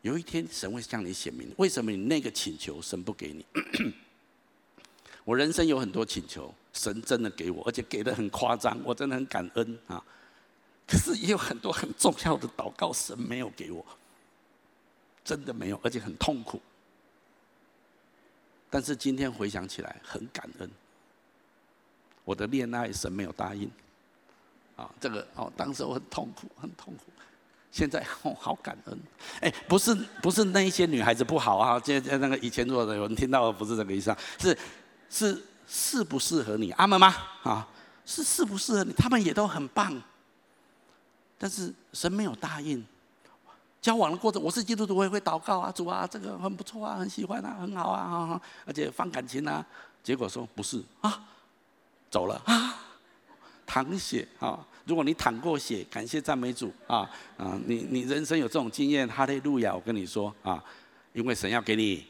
[0.00, 3.44] 有一天神会向你显明，为什么你那个请求神不给你？
[5.26, 10.02] 我人生有很多请求，神真的给我，而且给的很夸张，我真的很感恩啊。
[10.86, 13.84] 可是也有很多很重要的祷告，神没有给我，
[15.22, 16.58] 真的没有，而且很痛苦。
[18.70, 20.70] 但是今天回想起来，很感恩。
[22.24, 23.70] 我的恋爱神没有答应，
[24.78, 27.12] 啊，这个哦，当时我很痛苦，很痛苦。
[27.72, 28.98] 现在哦，好感恩。
[29.40, 34.56] 哎，不是不是那一些女孩子不好啊，这这那个以前做的有人听到的不是这个意思啊，是
[35.10, 37.12] 是适不适合你，阿门吗？
[37.42, 37.66] 啊，
[38.06, 40.00] 是适不适合你，他们也都很棒。
[41.36, 42.84] 但是神没有答应。
[43.80, 49.66] 交往的过程，我是基督徒，我也会祷告啊，主啊，这个很不错啊，很喜欢啊，很好啊，而且放感情啊。
[50.04, 51.24] 结果说不是啊。
[52.10, 52.74] 走了啊，
[53.66, 54.66] 淌血啊！
[54.88, 57.60] 如果你淌过血，感谢赞美主啊啊！
[57.66, 59.74] 你你人生有这种经验，哈利路亚！
[59.74, 60.64] 我跟你说啊，
[61.12, 62.06] 因为神要给你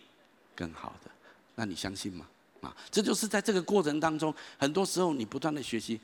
[0.54, 1.10] 更好的，
[1.56, 2.24] 那你相信吗？
[2.60, 6.00] 啊，这就是在这个过程当中，很多时候你不断的学习。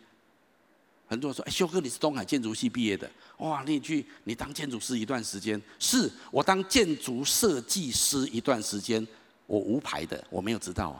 [1.06, 3.62] 很多人说：“哎，修哥，你是东海建筑系毕业的，哇！
[3.64, 9.06] 你去你当建筑师一段时间，是我当建筑设计师一段时间，
[9.46, 10.90] 我无牌的，我没有执照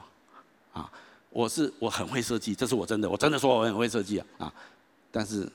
[0.71, 0.91] 啊，啊。”
[1.31, 4.53] 我是我很会设计，这是我真的，我真的说我很会设计啊啊！
[5.11, 5.51] 但是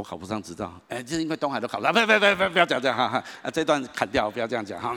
[0.00, 3.50] 我考不上执照，哎，就是因为东海都考了，不不不不不要讲这样哈哈啊！
[3.50, 4.96] 这段砍掉，不要这样讲哈。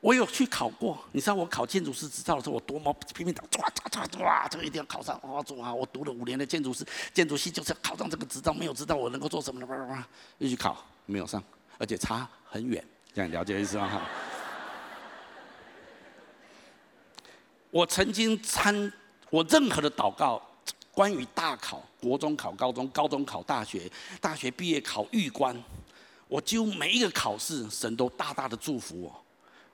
[0.00, 5.42] 我有去考过，你知道我考建筑师执照的时候，我多么拼命的抓抓抓抓，这个一定要考上，哇！
[5.42, 10.04] 主啊，我读了五年的建筑师建筑系，就是要考上这个执照，没有执照我能够做什么呢？
[10.38, 11.42] 又去考，没有上，
[11.76, 14.00] 而且差很远，这样了解意思吗？
[17.72, 18.92] 我曾经参
[19.30, 20.40] 我任何的祷告，
[20.94, 25.54] 关于大考、国中考、高中、高中考大学、大学毕业考预官，
[26.28, 29.20] 我几乎每一个考试，神都大大的祝福我。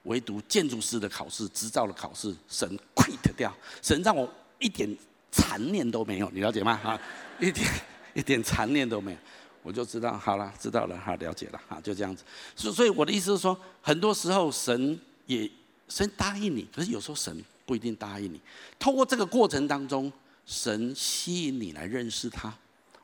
[0.05, 4.27] 唯独建筑师的考试、执照的考试，神 quit 掉，神让我
[4.59, 4.89] 一点
[5.31, 6.81] 残念都没有，你了解吗？
[6.83, 6.99] 啊，
[7.39, 7.69] 一点
[8.15, 9.19] 一点残念都没有，
[9.63, 12.25] 我就知道，好了，知道了，好，了解了，好，就这样子。
[12.57, 15.49] 所所以我的意思是说，很多时候神也
[15.87, 18.41] 神答应你，可是有时候神不一定答应你。
[18.79, 20.11] 透过这个过程当中，
[20.47, 22.53] 神吸引你来认识他。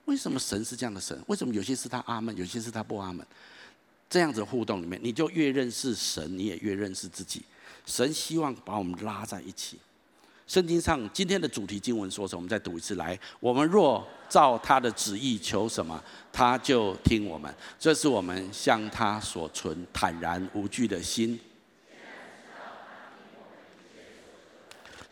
[0.07, 1.21] 为什么神是这样的神？
[1.27, 3.27] 为什么有些是他阿门，有些是他不阿门？
[4.09, 7.43] 这样子互动里面，你就越认识神，你也越认识自己。
[7.85, 9.79] 神希望把我们拉在一起。
[10.47, 12.39] 圣经上今天的主题经文说什么？
[12.39, 13.19] 我们再读一次来。
[13.41, 16.01] 我们若照他的旨意求什么，
[16.33, 17.53] 他就听我们。
[17.81, 21.37] 这是我们向他所存坦然无惧的心，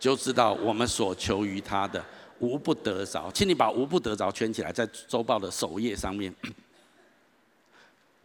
[0.05, 2.05] 就知道我们所求于他的
[2.39, 3.31] 无不得着。
[3.33, 6.31] 请你把无不得着圈起来，在周报的首页上面。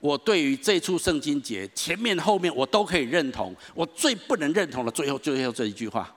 [0.01, 3.55] 我对于这处圣经节前面后面我都可以认同。
[3.73, 6.13] 我最不能认同的最后最后这一句话。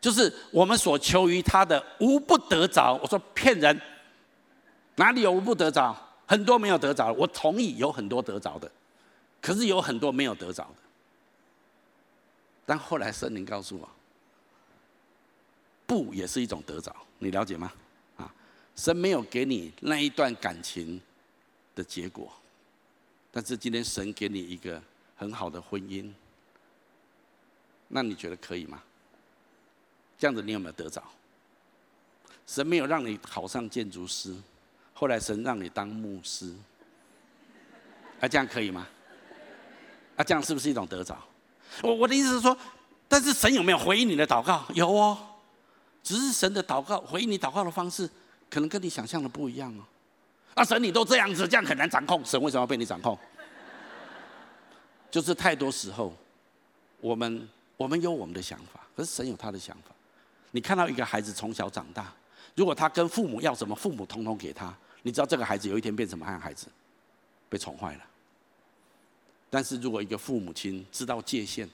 [0.00, 2.98] 就是我们所求于他的无不得着。
[3.02, 3.78] 我说骗人，
[4.94, 5.94] 哪里有无不得着？
[6.24, 7.12] 很多没有得着。
[7.12, 8.70] 我同意有很多得着的，
[9.42, 10.76] 可是有很多没有得着的。
[12.64, 13.86] 但后来圣灵告诉我，
[15.86, 16.94] 不也是一种得着？
[17.18, 17.72] 你了解吗？
[18.16, 18.32] 啊，
[18.74, 21.00] 神没有给你那一段感情
[21.74, 22.32] 的结果，
[23.30, 24.82] 但是今天神给你一个
[25.16, 26.10] 很好的婚姻，
[27.88, 28.82] 那你觉得可以吗？
[30.18, 31.02] 这样子你有没有得着？
[32.46, 34.34] 神没有让你考上建筑师，
[34.94, 36.54] 后来神让你当牧师，
[38.20, 38.86] 啊，这样可以吗？
[40.16, 41.18] 啊，这样是不是一种得着？
[41.82, 42.56] 我我的意思是说，
[43.08, 44.64] 但是神有没有回应你的祷告？
[44.74, 45.18] 有哦，
[46.06, 48.08] 只是神的祷告回应你祷告的方式，
[48.48, 49.82] 可能跟你想象的不一样哦。
[50.54, 53.18] 啊，神你都这样子，这样很难掌控，神为什么要被你掌控？
[55.10, 56.14] 就是太多时候，
[57.00, 59.90] 我们我们有我们的想法，可是神有他的想法。
[60.52, 62.14] 你看到一个孩子从小长大，
[62.54, 66.40] 如果他跟父母要什么，父母统统给他，你知道这个孩子有一天变成什么样？
[66.40, 66.68] 孩子
[67.48, 68.04] 被宠坏了。
[69.50, 71.68] 但是如果一个父母亲知道界限，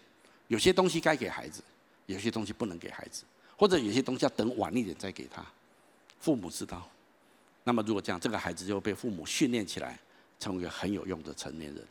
[0.49, 1.63] 有些东西该给孩子，
[2.07, 3.25] 有些东西不能给孩子，
[3.63, 5.41] 或者有些东西要等晚一点再给他，
[6.19, 6.85] 父母知道，
[7.63, 9.97] 那么如果这样，这个孩子就被父母训练起来，
[10.41, 11.85] 成为一个很有用的成年人。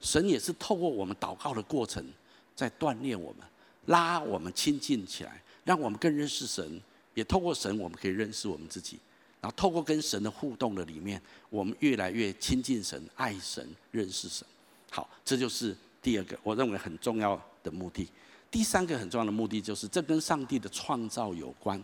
[0.00, 2.06] 神也是透过我们祷告的过程，
[2.54, 3.44] 在锻炼我们，
[3.86, 5.42] 拉我们亲近起来。
[5.64, 6.80] 让我们更认识神，
[7.14, 8.96] 也透过神，我们可以认识我们自己。
[9.40, 14.46] 然后透过跟神的互动的里面，我们越来越亲近神、爱神、认识神。
[14.92, 18.08] 好，这就是第二个我认为很重要的目的。
[18.50, 21.82] 第三个很重要的目的就是，这跟上帝的创造有关。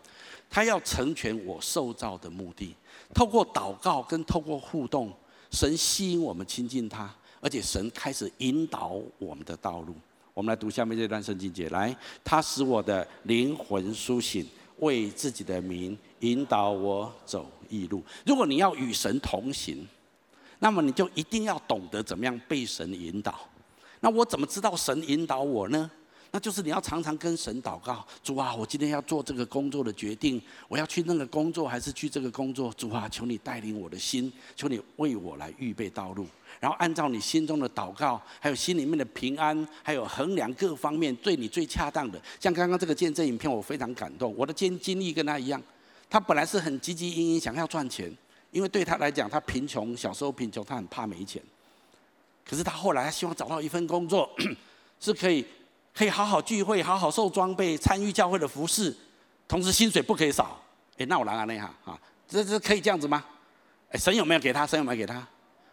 [0.51, 2.75] 他要成全我受造的目的。
[3.15, 5.13] 透过祷告跟透过互动，
[5.51, 9.95] 神吸引我们亲近他，而且神开始引导我们的道路。
[10.35, 14.47] 我们来读下面这段圣经节，来，他使我的灵魂苏醒，
[14.81, 18.03] 为自己的名引导我走义路。
[18.27, 19.87] 如果你要与神同行，
[20.59, 23.39] 那么你就一定要懂得怎么样被神引导。
[24.01, 25.91] 那我怎么知道神引导我呢？
[26.33, 32.73] 那就是你要常常跟神祷告，主啊，我今天要做这个工作的决定，我要去那个工作还是去这个工作？
[32.77, 36.27] 主啊，求你带领我的心，求你为我来预备道路，
[36.61, 42.21] 然后按照你心中的祷告，还有心里面的平安，还有衡量各方面对你最恰当的。
[42.39, 44.35] 像刚刚这个见证影片，我非常感动。
[44.37, 45.63] 我的经经历跟他一样，
[46.11, 48.15] 他本来是很汲汲营营想要赚钱，
[48.51, 51.41] 因为对他来讲，他贫穷，小时候贫穷，他很怕没钱。
[52.45, 54.29] 可是他后来他希望找到一份工作，
[55.01, 55.47] 是可以。
[55.97, 58.95] 可以好好聚会，好好受装备，参与教会的服事，
[59.49, 60.63] 同时薪水不可以少。
[60.99, 63.25] 哎，那我来啊，那哈啊，这这可以这样子吗？
[63.89, 64.67] 哎，神有没有给他？
[64.67, 65.27] 神有没有给他？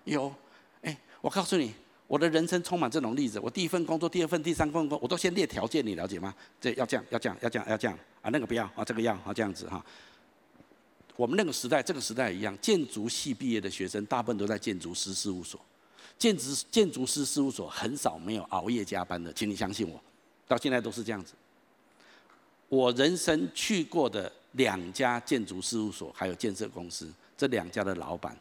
[0.05, 0.33] 有。
[0.81, 1.73] 哎，我告诉你，
[2.07, 3.37] 我的人生充满这种例子。
[3.39, 6.33] 我第一份工作，第二份、第三份工作，我都先列条件，你了解吗？
[6.61, 9.83] 这要这样，要这样，要这样，要这样啊，那个不要啊，这个要啊，这样子哈。
[11.17, 15.59] 我们那个时代，这个时代一样，建筑系毕业的学生，大部分都在建筑师事务所。
[16.17, 20.01] 建筑建筑师事务所很少没有熬夜加班的，请你相信我。
[20.53, 21.33] 到现在都是这样子。
[22.69, 28.37] 我人生去过的两家建筑事务所，还有建设公司，这两家的老板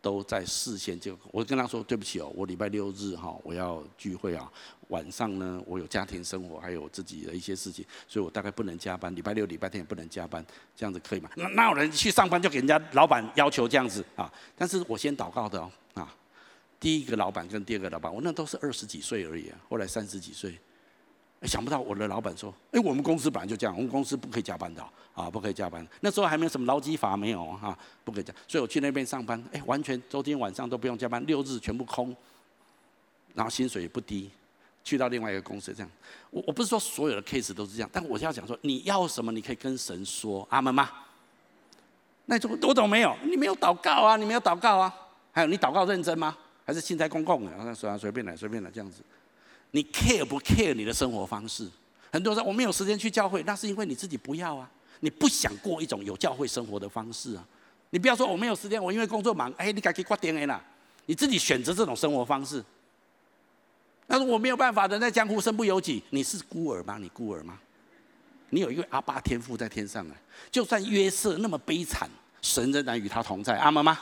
[0.00, 4.50] 都在事先就我跟他说：“对不起哦，我礼拜六日哈我要聚会啊，
[4.88, 9.14] 晚上呢我有家庭生活，还有自己的一些事情，所以我大概不能加班。
[9.14, 10.44] 礼拜六、礼拜天也不能加班，
[10.76, 11.30] 这样子可以吗？
[11.36, 14.32] 那那有人去上班就给人家老板要求这样子啊？
[14.56, 16.12] 但是我先祷告的哦啊，
[16.80, 20.58] 第一个老板跟第二个老板，我那都是二十几岁而已啊，后来三十几岁。
[21.48, 24.82] 想不到我的老板说：“哎，我们公司本来就这样，我们公司不可以加班的
[25.14, 25.86] 啊，不可以加班。
[26.00, 28.32] 那时候还没有什么劳基法，没有哈，不可以加。
[28.46, 32.14] 所以我去那边上班，哎，完全周天晚上都不用加班，六日全部空，
[33.34, 34.30] 然后薪水也不低，
[34.84, 35.90] 去到另外一个公司这样。
[36.30, 40.88] 我我不是说所有的 case 都是这样，但我是要讲说，你要什么，你可以跟神说，阿门吗？
[42.26, 43.16] 那你说我懂没有？
[43.24, 44.94] 你没有祷告啊，你没有祷告啊。
[45.32, 46.36] 还有你祷告认真吗？
[46.64, 47.50] 还是信在公共的？
[47.50, 49.02] 然后随随便来，随便来这样子。
[49.72, 51.68] 你 care 不 care 你的生活方式？
[52.12, 54.70] 很多人说我没有时间去教会，那是因为你自己不要啊，
[55.00, 57.44] 你不想过一种有教会生活的方式啊。
[57.90, 60.62] 你不要说我没有时间，我因为工作忙，哎，你赶紧挂电 A 啦。
[61.06, 62.62] 你自己选择这种生活方式。
[64.06, 66.02] 但是我没有办法，人在江湖身不由己。
[66.10, 66.98] 你是孤儿吗？
[66.98, 67.58] 你孤儿吗？
[68.50, 70.16] 你有一个阿爸天父在天上啊。
[70.50, 72.10] 就算约瑟那么悲惨，
[72.42, 73.56] 神仍然与他同在。
[73.56, 73.98] 阿门吗？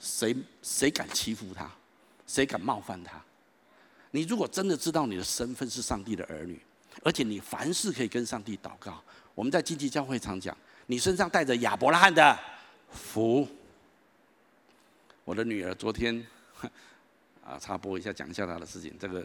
[0.00, 1.70] 谁谁敢欺负他？
[2.26, 3.22] 谁敢冒犯他？
[4.10, 6.60] 你如果真的知道你的身份是上帝的儿女，
[7.02, 9.02] 而且你凡事可以跟上帝祷告。
[9.34, 12.38] 我们在经济教会常讲，你身上带着亚伯拉罕的
[12.90, 13.46] 福。
[15.24, 16.26] 我的女儿昨天。
[17.48, 18.92] 啊，插播一下，讲一下她的事情。
[18.98, 19.24] 这个，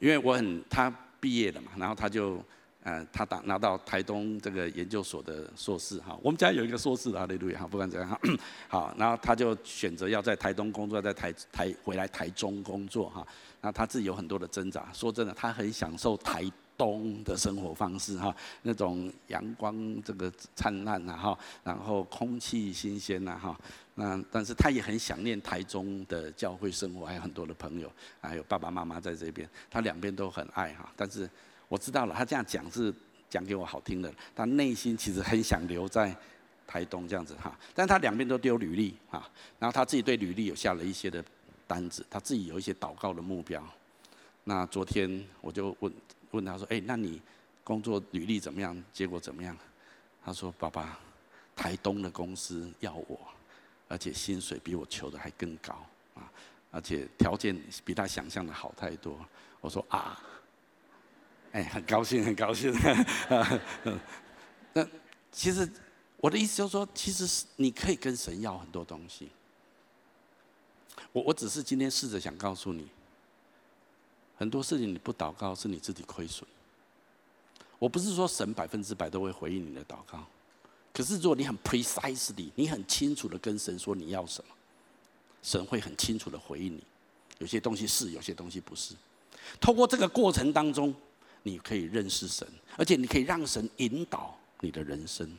[0.00, 2.44] 因为我很她毕业了嘛，然后她就，
[2.82, 6.18] 呃，她打拿到台东这个研究所的硕士哈。
[6.20, 7.54] 我们家有一个硕士的啊，对不对？
[7.54, 8.20] 哈，不管怎样哈，
[8.66, 13.24] 好，然后她就选择要在台东工作，在台台回来台中工作哈。
[13.64, 14.86] 那他自己有很多的挣扎。
[14.92, 16.44] 说真的，他很享受台
[16.76, 23.58] 东的生活方式哈，那种阳光这个灿烂呐哈，然后空气新鲜呐哈。
[23.94, 27.90] 那但是他也很想念台中的教会生活，还有很多的朋友，
[28.20, 30.92] 还有爸爸妈妈在这边，他两边都很爱哈。
[30.94, 31.30] 但是
[31.68, 32.92] 我知道了，他这样讲是
[33.30, 36.14] 讲给我好听的，他内心其实很想留在
[36.66, 37.56] 台东这样子哈。
[37.72, 39.26] 但他两边都丢履历哈，
[39.58, 41.24] 然后他自己对履历有下了一些的
[41.66, 43.62] 单子，他自己有一些祷告的目标。
[44.44, 45.92] 那昨天我就问
[46.32, 47.20] 问他说：“哎，那你
[47.62, 48.82] 工作履历怎么样？
[48.92, 49.56] 结果怎么样？”
[50.24, 50.98] 他说：“爸爸，
[51.54, 53.18] 台东的公司要我。”
[53.86, 55.74] 而且薪水比我求的还更高
[56.14, 56.32] 啊！
[56.70, 59.16] 而且条件比他想象的好太多。
[59.60, 60.18] 我说啊，
[61.52, 62.74] 哎，很高兴，很高兴。
[64.72, 64.84] 那
[65.30, 65.70] 其实
[66.16, 69.30] 我的意思就是说，其实是你可以跟神要很多东西。
[71.12, 72.86] 我我只是今天试着想告诉你，
[74.36, 76.48] 很多事情你不祷告是你自己亏损。
[77.78, 80.24] 我不是说神百分之百都会回应你的祷告。
[80.92, 84.54] 可是，如果你很 precisely，你很清楚的跟神说你要什么，
[85.42, 86.82] 神会很清楚的回应你。
[87.38, 88.94] 有些东西是，有些东西不是。
[89.60, 90.94] 透过这个过程当中，
[91.42, 95.36] 你可以认识神，而且你可以让神引导你的人生。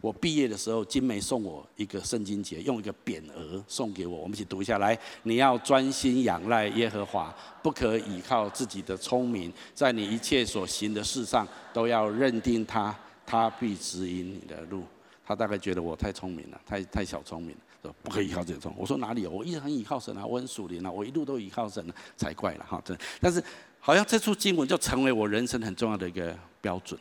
[0.00, 4.98] 我毕业的时候，金梅送我一个圣经节，用一个匾额送给我，我们一起读一下来。
[5.24, 12.96] 你要专心仰赖耶和华，不可倚靠自己的聪明，在你一切所行的事上都要认定他。
[13.26, 14.82] 他必指引你的路。
[15.24, 18.74] 他大概觉得我太聪明了，太太小聪明了，说不可以依靠这种。
[18.76, 19.30] 我说哪里有？
[19.30, 21.84] 我一直很依靠神啊，我很属灵啊，我一路都依靠神
[22.16, 22.82] 才怪了哈。
[23.20, 23.40] 但是
[23.78, 26.98] 好像这处经文就成为我人生很重要的一个标准。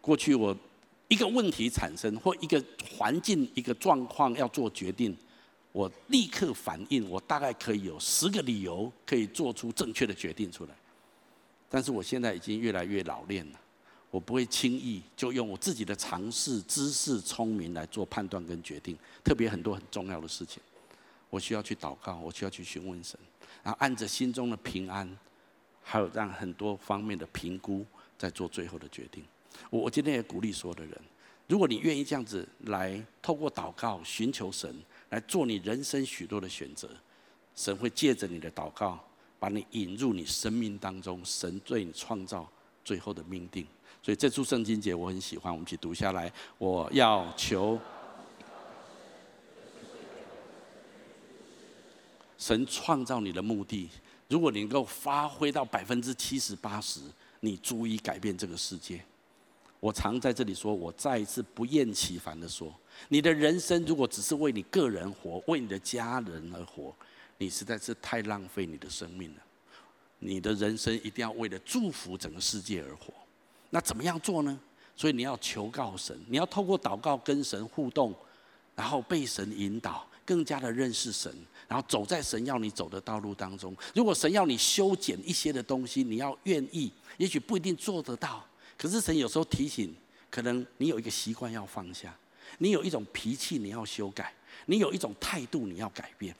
[0.00, 0.56] 过去我
[1.12, 2.64] 一个问题产生，或一个
[2.96, 5.14] 环境、一个状况要做决定，
[5.70, 10.70] 我立刻反应，我大概可以有十个理由可以做出正确的决定出来。
[11.68, 13.60] 但是我现在已经越来越老练了。
[14.10, 20.62] 我不会轻易就用我自己的常识、知识、聪明来做判断跟决定，特别很多很重要的事情，
[21.28, 23.20] 我需要去祷告，我需要去询问神，
[23.62, 25.06] 然后按着心中的平安，
[25.82, 27.84] 还有让很多方面的评估，
[28.16, 29.22] 再做最后的决定。
[29.70, 31.00] 我我今天也鼓励所有的人，
[31.48, 34.74] 如果你愿意这样子来透过祷告寻求神，
[35.10, 36.88] 来做你人生许多的选择，
[37.54, 38.98] 神会借着你的祷告，
[39.38, 42.50] 把你引入你生命当中，神对你创造
[42.84, 43.66] 最后的命定。
[44.02, 46.32] 所以这处圣经节我很喜欢，我们一起读下来。
[46.58, 47.78] 我要求
[52.36, 53.88] 神创造你的目的，
[54.28, 57.00] 如果你能够发挥到百分之七十八十，
[57.38, 59.04] 你足以改变这个世界。
[59.82, 62.72] 我常在这里说，我再一次不厌其烦的说，
[63.08, 66.94] 你的人生如果只是为你个人活，为你的家人而活，
[67.36, 69.42] 你实在是太浪费你的生命了。
[70.20, 73.12] 你的人生一定要为了祝福整个世界而活。
[73.70, 74.56] 那怎么样做呢？
[74.94, 78.14] 所以你要求告神，你要透过祷告跟神互动，
[78.76, 81.34] 然后被神引导，更加的认识神，
[81.66, 83.76] 然后走在神要你走的道路当中。
[83.96, 88.46] 如果神要你修剪一些的东西，你要愿意，也许不一定做得到。
[88.82, 89.94] 可是神有时候提醒，
[90.28, 92.12] 可能你有一个习惯要放下，
[92.58, 94.34] 你有一种脾气你要修改，
[94.66, 96.34] 你有一种态度你要改变。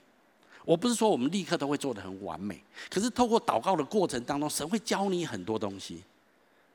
[0.65, 6.03] 我不是说我们立刻都会做得很完美，可是透过祷告的过程当中，神会教你很多东西。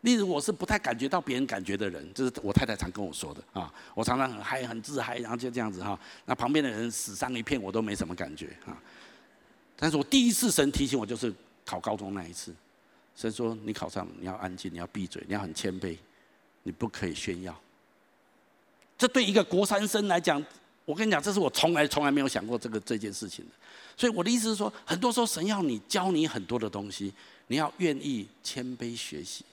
[0.02, 3.74] 例如，我是不太感觉到别人感觉的人，这是我太太常跟我说的啊。
[3.94, 6.00] 我常常很嗨、很自嗨，然后就这样子哈。
[6.24, 8.72] 那旁边的人死伤一片，我都没什么感觉啊。
[9.76, 11.34] 但是我第一次神提醒我，就是
[11.66, 12.56] 考高中那一次，
[13.18, 15.98] 神说你考上，你要安静，你要闭嘴，你要很谦卑，
[16.62, 17.60] 你不可以炫耀。
[18.96, 20.44] 这对一个国三生来讲，
[20.86, 23.52] 我跟你讲，这是我从来从来没有想过这个这件事情的。
[23.98, 27.12] 所以我的意思是说，很多时候神要你教你很多的东西，
[27.48, 29.44] 你要愿意谦卑学习，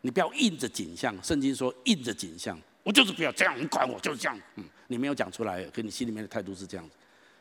[0.00, 1.16] 你不要硬着颈项。
[1.22, 4.36] 圣经说硬着颈项，我就是不要这样，你管我就是这样。
[4.56, 6.96] 嗯，你没有讲出来，可你心里面的态度是这样子。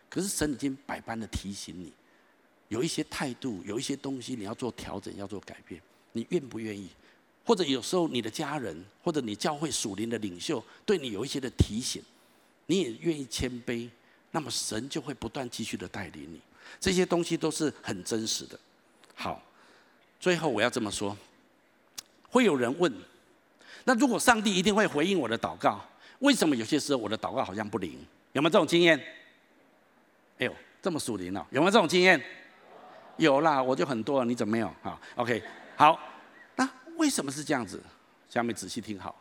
[0.07, 1.91] 可是神已经百般的提醒你，
[2.71, 5.81] 有一些态度，有一些东西你要做调整，要做改变，
[6.13, 6.87] 你愿不愿意？
[7.43, 12.01] 或者有时候你的家人，或者你教会属灵的领袖，对你有一些的提醒，
[12.67, 13.89] 你也愿意谦卑，
[14.31, 16.39] 那么神就会不断继续的带领你。
[16.79, 18.57] 这些东西都是很真实的。
[19.15, 19.43] 好，
[20.17, 21.17] 最后我要这么说，
[22.29, 22.89] 会有人问：
[23.83, 25.85] 那如果上帝一定会回应我的祷告，
[26.19, 27.99] 为什么有些时候我的祷告好像不灵？
[28.31, 28.97] 有没有这种经验？
[30.37, 32.23] 哎呦，这么属灵哦，有没有这种经验？
[33.17, 34.73] 有啦，我就很多，你怎么没有？
[34.81, 35.43] 好，OK，
[35.75, 35.99] 好。
[36.55, 37.81] 那为什么是这样子？
[38.29, 39.15] 下面仔细听好。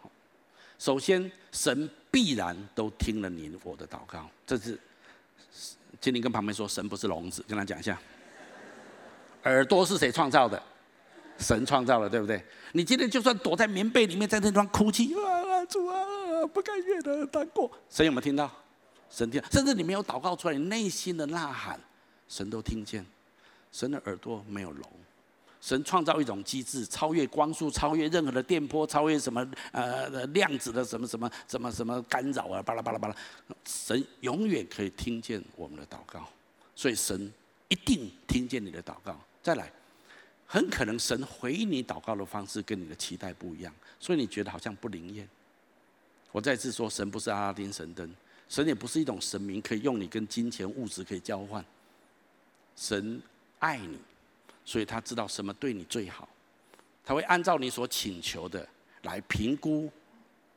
[0.78, 4.28] 首先，神必然都听了你我的祷告。
[4.46, 4.78] 这是，
[6.00, 7.98] 请你跟旁边说，神不是聋子，跟他讲一下。
[9.44, 10.62] 耳朵是谁创造的？
[11.38, 12.42] 神创造的，对不对？
[12.72, 18.50] 你今天就算躲在棉被里面，在那地方哭泣，啊，主啊，不甘愿的难过，神有没有听到？
[19.08, 21.80] 神听，甚至你没有祷告出来，你内心的呐喊，
[22.28, 23.04] 神都听见。
[23.72, 24.84] 神的耳朵没有聋。
[25.60, 33.14] 神创造一种机制，超越光速，超越任何的电波，超越什么呃量子的什么什么什么什么干扰啊，巴拉巴拉巴拉。
[33.66, 36.26] 神永远可以听见我们的祷告，
[36.74, 37.30] 所以神
[37.68, 39.14] 一定听见你的祷告。
[39.42, 39.70] 再来，
[40.46, 45.28] 很可能神回应你祷告的方式跟你的期待不一样，所以你觉得好像不灵验。
[46.32, 48.10] 我再次说，神不是阿拉丁神灯，
[48.48, 51.62] 神也不是一种神明，可以用你跟金钱物质可以交换。
[52.76, 53.20] 神
[53.60, 53.98] 爱你。
[54.62, 56.28] 所以他知道什么对你最好，
[57.04, 58.68] 他会按照你所请求的
[59.02, 59.90] 来评估，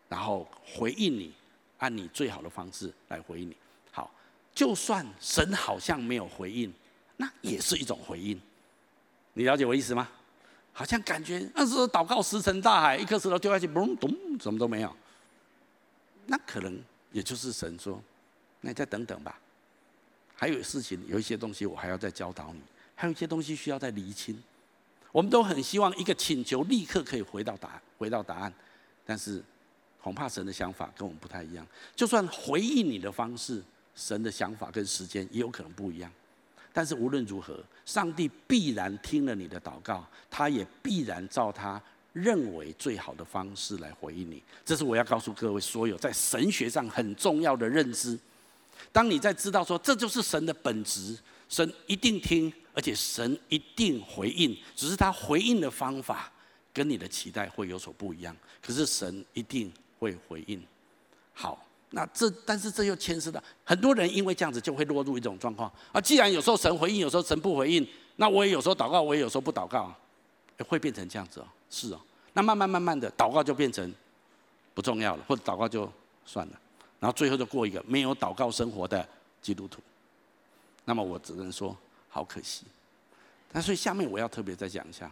[0.09, 1.33] 然后回应你，
[1.79, 3.55] 按你最好的方式来回应你。
[3.91, 4.11] 好，
[4.53, 6.71] 就算神好像没有回应，
[7.17, 8.39] 那也是一种回应。
[9.33, 10.07] 你了解我意思吗？
[10.73, 14.95] 好像感觉那是祷告石沉大海，一颗石头丢下去，嘣咚，什么都没有。
[16.27, 16.79] 那可能
[17.11, 17.99] 也就是神说，
[18.61, 19.39] 那你再等等吧。
[20.35, 22.61] 还有事情，有一些东西我还要再教导你。
[22.95, 24.41] 还有一些东西需要再厘清，
[25.11, 28.53] 我们都很希望一个请求立刻可以回到答案，回到答案，
[29.05, 29.43] 但是
[30.01, 31.65] 恐怕神的想法跟我们不太一样。
[31.95, 33.61] 就算回应你的方式，
[33.95, 36.11] 神的想法跟时间也有可能不一样。
[36.71, 41.81] 但是无论如何，上帝必然听了你的祷告，他也必然照他
[42.13, 44.41] 认为最好的方式来回应你。
[44.65, 48.17] 这是我要告诉各位所有在神学上很重要的认知。
[48.91, 51.17] 当你在知道说这就是神的本质，
[51.49, 52.51] 神一定听。
[52.73, 56.31] 而且神一定回应，只是他回应的方法
[56.73, 58.35] 跟你的期待会有所不一样。
[58.61, 60.59] 可是神一定会回应。
[61.33, 66.01] 好，那这但是这又牵涉到很多人，因为这样子就会落入一种状况啊。
[66.01, 69.95] 既然有时候神回应，有时候神不回应，那我也有时候祷告，我也有时候不祷告，
[70.67, 71.47] 会变成这样子哦。
[71.69, 72.01] 是哦，
[72.33, 73.93] 那慢慢慢慢的祷告就变成
[74.73, 75.87] 不重要了，或者祷告就
[76.25, 76.59] 算了，
[76.99, 79.07] 然后最后就过一个没有祷告生活的
[79.43, 79.79] 基督徒。
[80.85, 81.77] 那么我只能说。
[82.13, 82.63] 好可惜，
[83.53, 85.11] 那所以下面我要特别再讲一下，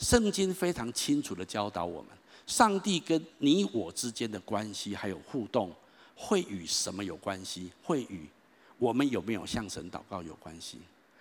[0.00, 2.10] 圣经非常清楚的教导我们，
[2.48, 5.72] 上帝跟你我之间的关系还有互动，
[6.16, 7.70] 会与什么有关系？
[7.84, 8.26] 会与
[8.76, 10.78] 我们有没有向神祷告有关系？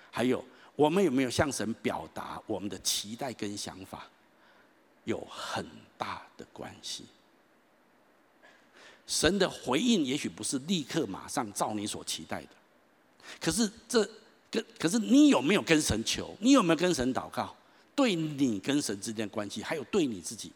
[0.10, 0.44] 还有
[0.76, 4.08] 我们有没有向神表达我们的期待跟想法，
[5.04, 5.64] 有很
[6.00, 7.06] 大的关系。
[9.06, 12.50] 神的回应也许不是立刻马上照你所期待的，
[13.40, 14.10] 可是这。
[14.52, 16.36] 跟可是你有没有跟神求？
[16.40, 17.56] 你有没有跟神祷告？
[17.96, 20.52] 对你跟神之间的关系，还有对你自己，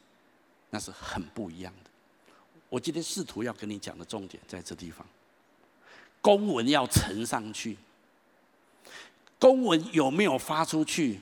[0.69, 1.89] 那是很不一样的。
[2.69, 5.05] 我今天试图要跟你讲的重点在这地方。
[6.21, 7.77] 公文要呈上去，
[9.39, 11.19] 公文有没有发出去，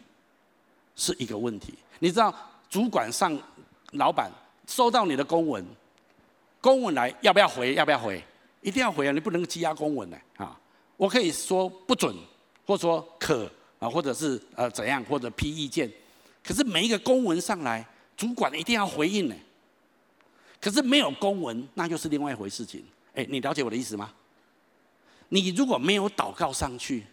[0.95, 1.73] 是一个问题。
[1.99, 2.33] 你知道，
[2.69, 3.37] 主管上
[3.91, 4.31] 老板
[4.67, 5.65] 收到你的公文，
[6.61, 7.75] 公文来要不要回？
[7.75, 8.23] 要不要回？
[8.61, 9.11] 一定要回啊！
[9.11, 10.57] 你不能积压公文呢啊！
[10.95, 12.15] 我可以说不准。
[12.65, 13.49] 或者说可
[13.79, 15.91] 啊，或者是呃怎样，或者批意见，
[16.43, 17.85] 可是每一个公文上来，
[18.15, 19.35] 主管一定要回应呢。
[20.61, 22.83] 可是没有公文，那又是另外一回事情。
[23.13, 24.13] 哎，你了解我的意思吗？
[25.29, 27.05] 你如果没有祷告上去，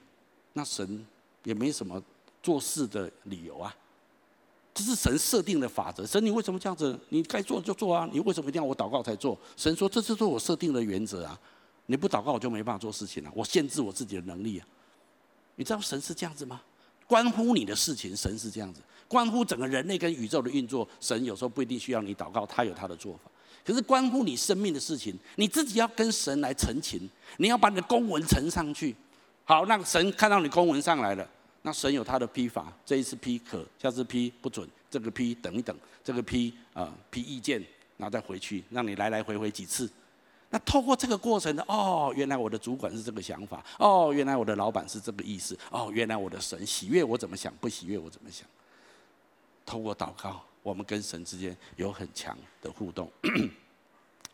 [0.52, 1.04] 那神
[1.42, 2.00] 也没什么
[2.42, 3.74] 做事的理由啊。
[4.72, 6.06] 这是神设定的法则。
[6.06, 6.96] 神，你为什么这样子？
[7.08, 8.08] 你该做就做啊。
[8.12, 9.36] 你为什么一定要我祷告才做？
[9.56, 11.38] 神说，这就是我设定的原则啊。
[11.86, 13.30] 你不祷告，我就没办法做事情了。
[13.34, 14.66] 我限制我自己的能力啊。
[15.60, 16.58] 你知道神是这样子吗？
[17.06, 23.30] 关乎你的事情，神是这样子；关乎整个人类跟宇宙的运作，神有时候不一定需要你祷告，他有他的做法。
[23.62, 27.06] 可是关乎你生命的事情，你自己要跟神来陈情，
[27.36, 28.96] 你要把你的公文呈上去。
[29.44, 31.28] 好，让神看到你公文上来了，
[31.60, 37.62] 那神有他的批法，这一次批可，下次批不准，这个批等一等，这个批啊、批意见，
[37.98, 39.90] 然后再回去，让你来来回回几次。
[40.52, 48.44] 那透过这个过程的哦，原来我的主管是这个想法，哦，原来我的老板是这个意思，哦，原来我的神喜悦我怎么想，不喜悦我怎么想。
[49.64, 53.08] 透过祷告，我们跟神之间有很强的互动。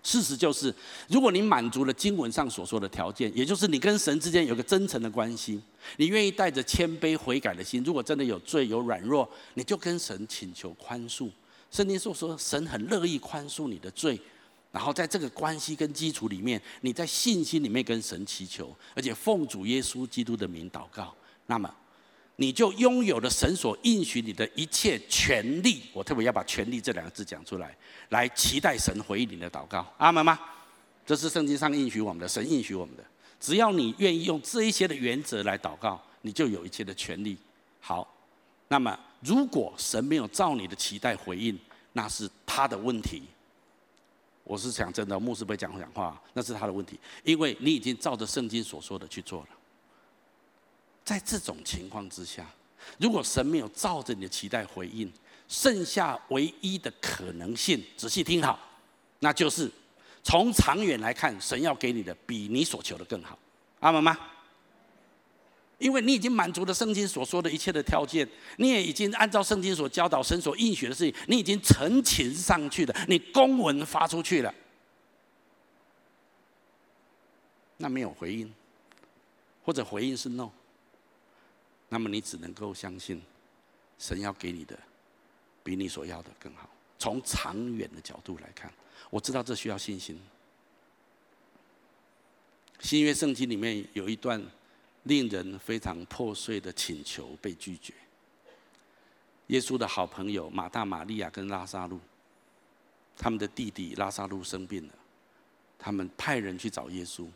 [0.02, 0.74] 事实就是，
[1.08, 5.60] 如果你满足了经文上所说的条件，也就是你跟神之间有个真诚的关系，
[5.98, 11.28] 你愿意带着谦卑悔改的心，如果真的有罪有软弱，你就跟神请求宽恕。
[11.70, 14.18] 圣经说说，神很乐意宽恕你的罪。
[14.76, 21.14] 然后在这个关系跟基础里面，你在信心里面跟神祈求，而且奉主耶稣基督的名祷告，
[21.46, 21.74] 那么
[22.36, 25.84] 你就拥有了神所应许你的一切权利。
[25.94, 27.74] 我特别要把“权利”这两个字讲出来，
[28.10, 29.90] 来期待神回应你的祷告。
[29.96, 30.38] 阿门吗？
[31.06, 33.02] 这是圣经上应许我们的，神应许我们的。
[33.40, 37.38] 只要你愿意用这一些的原则来祷告，你就有一切的权利。
[37.80, 38.06] 好，
[38.68, 41.58] 那么如果神没有照你的期待回应，
[41.94, 43.22] 那是他的问题。
[44.46, 49.48] 我是讲真的，牧师不会讲讲话，那是他的问题，因为你已经照着圣经所说的去做了。
[51.04, 52.48] 在这种情况之下，
[52.98, 55.12] 如果神没有照着你的期待回应，
[55.48, 58.56] 剩下唯一的可能性，仔细听好，
[59.18, 59.68] 那就是
[60.22, 63.36] 从长远来看，神要给你的比你所求的更好。
[63.80, 64.16] 阿门吗？
[65.78, 74.54] 因为你已经满足了圣经所说的一切的条件，你也已经按照圣经所教导、神所应许的事情，你已经成情上去了，你公文发出去了，
[77.76, 78.50] 那没有回应，
[79.62, 80.50] 或者回应是 no，
[81.90, 83.20] 那么你只能够相信，
[83.98, 84.78] 神要给你的
[85.62, 86.70] 比你所要的更好。
[86.98, 88.72] 从长远的角度来看，
[89.10, 90.18] 我知道这需要信心。
[92.80, 94.42] 新约圣经里面有一段。
[95.06, 97.94] 令人非常破碎的请求被拒绝。
[99.48, 102.00] 耶稣的好朋友马大、玛利亚跟拉撒路，
[103.16, 104.92] 他们的弟弟拉撒路生病了，
[105.78, 107.28] 他们派人去找耶稣，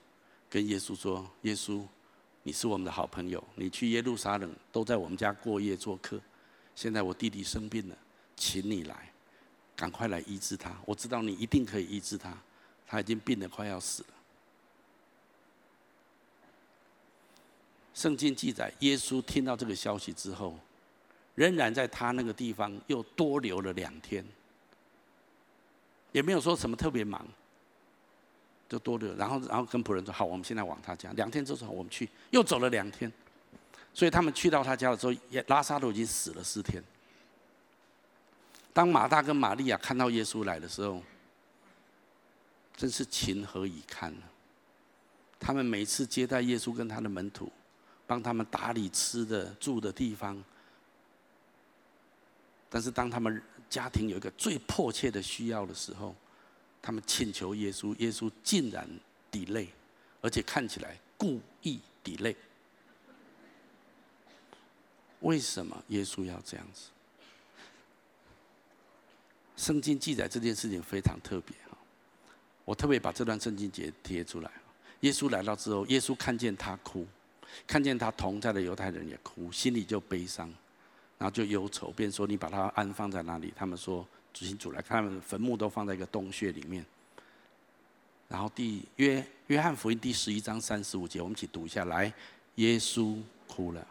[0.48, 1.86] 跟耶稣说：“耶稣，
[2.42, 6.20] 你是我们的好朋友，你去耶路撒冷都在我们家过夜做客。
[6.74, 7.96] 现在我弟弟生病了，
[8.36, 9.12] 请你来，
[9.76, 10.76] 赶快来医治他。
[10.84, 12.36] 我知道你一定可以医治他，
[12.84, 14.08] 他已经病得快要死了。”
[18.01, 20.59] 圣经记载，耶稣听到这个消息之后，
[21.34, 24.24] 仍然在他那个地方又多留了两天，
[26.11, 27.22] 也没有说什么特别忙，
[28.70, 29.14] 就多留。
[29.16, 33.12] 然后，然后跟仆人说：“好，我们现在往他家。”两天之后，我们去，又走了两天。
[33.92, 35.12] 所以他们去到他家的时候，
[35.48, 36.82] 拉撒都已经死了四天。
[38.72, 41.03] 当马大跟玛利亚看到耶稣来的时候，
[42.74, 44.22] 真是情何以堪呢？
[45.38, 47.53] 他们每次接待耶稣跟他的门徒。
[48.11, 50.42] 帮他们打理吃的、住的地方，
[52.68, 56.12] 但是当他们家庭有一个最迫切的需要的时候，
[56.82, 58.84] 他们请求耶稣，耶稣竟然
[59.30, 59.68] delay，
[60.20, 62.34] 而且看起来故意 delay。
[65.20, 66.88] 为什么耶稣要这样子？
[69.56, 71.78] 圣经记载这件事情非常特别哈，
[72.64, 74.50] 我特别把这段圣经节贴出来。
[75.02, 77.06] 耶稣来到之后，耶稣看见他哭。
[77.66, 80.48] 看见他同在的犹太人也哭，心里就悲伤，
[81.18, 86.84] 然后就忧愁，便说：“你把他安放在哪里？”他们说：“主请主来看，他们坟墓都放在一个洞穴里面。”
[88.28, 92.12] 然后第约约翰福音第十一章三十五节，我们一起读一下来。
[92.57, 93.86] 耶稣哭了。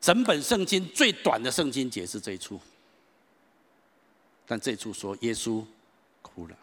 [0.00, 2.60] 整本圣经最短的圣经节是这一处，
[4.46, 5.64] 但这一处说耶稣
[6.22, 6.56] 哭了。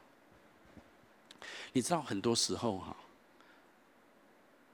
[1.74, 2.96] 你知道很多时候哈。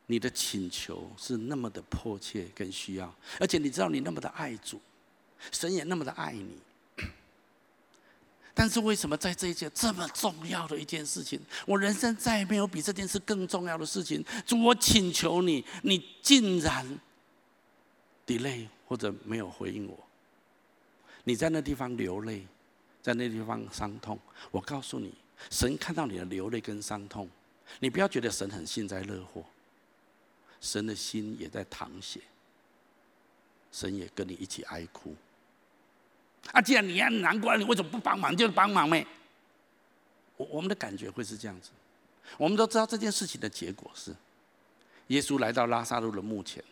[0.07, 4.81] 你的请求是那么的迫切跟需要，而且你知道你那么的爱主，
[5.51, 6.57] 神也那么的爱你。
[8.53, 14.25] 但是为什么在这一件这么重要的一件事情，我人生再也没有比这件事更重要的事情？
[14.47, 16.99] 主，我请求你，你竟然
[18.25, 19.95] delay 或者没有回应我。
[21.25, 22.47] 你在那地方流泪，
[23.01, 24.17] 在那地方伤痛。
[24.49, 25.13] 我告诉你，
[25.51, 27.29] 神看到你的流泪跟伤痛，
[27.79, 29.43] 你不要觉得神很幸灾乐祸。
[30.59, 32.21] 神的心也在淌血，
[33.71, 35.15] 神也跟你一起哀哭。
[36.51, 38.35] 啊，既然你很难过，你为什么不帮忙？
[38.35, 39.05] 就帮忙呗。
[40.35, 41.69] 我我们的感觉会是这样子。
[42.37, 44.15] 我们都知道这件事情的结果是，
[45.07, 46.63] 耶稣来到拉撒路的墓前，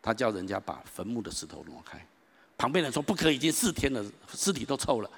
[0.00, 2.04] 他叫人家把坟墓的石头挪开。
[2.56, 5.10] 旁边人说不可以，已经四天了，尸体都臭了。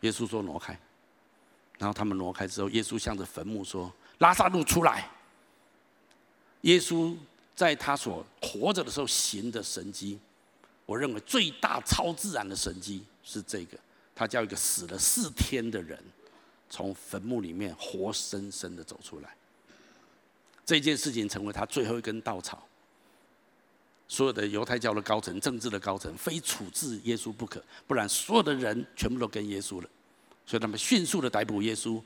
[0.00, 0.78] 耶稣说挪开。
[1.78, 5.08] 然后他们挪开之后，耶稣向着坟墓说：“拉撒路出来。”
[6.62, 7.16] 耶稣
[7.54, 10.18] 在他所活着的时候行的神迹，
[10.86, 13.78] 我认为最大超自然的神迹是这个，
[14.14, 15.98] 他叫一个死了四天的人
[16.68, 19.34] 从坟墓里面活生生的走出来。
[20.64, 22.66] 这件事情成为他最后一根稻草。
[24.06, 29.88] 所有的犹太教的高层、政治的高层，非处置耶稣不可，不然所有的人全部都跟耶稣了。
[30.44, 32.02] 所以他们迅速的逮捕耶稣，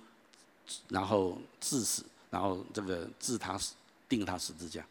[0.88, 3.72] 然后致死，然后这个治他死，
[4.14, 4.86] 钉他十字架。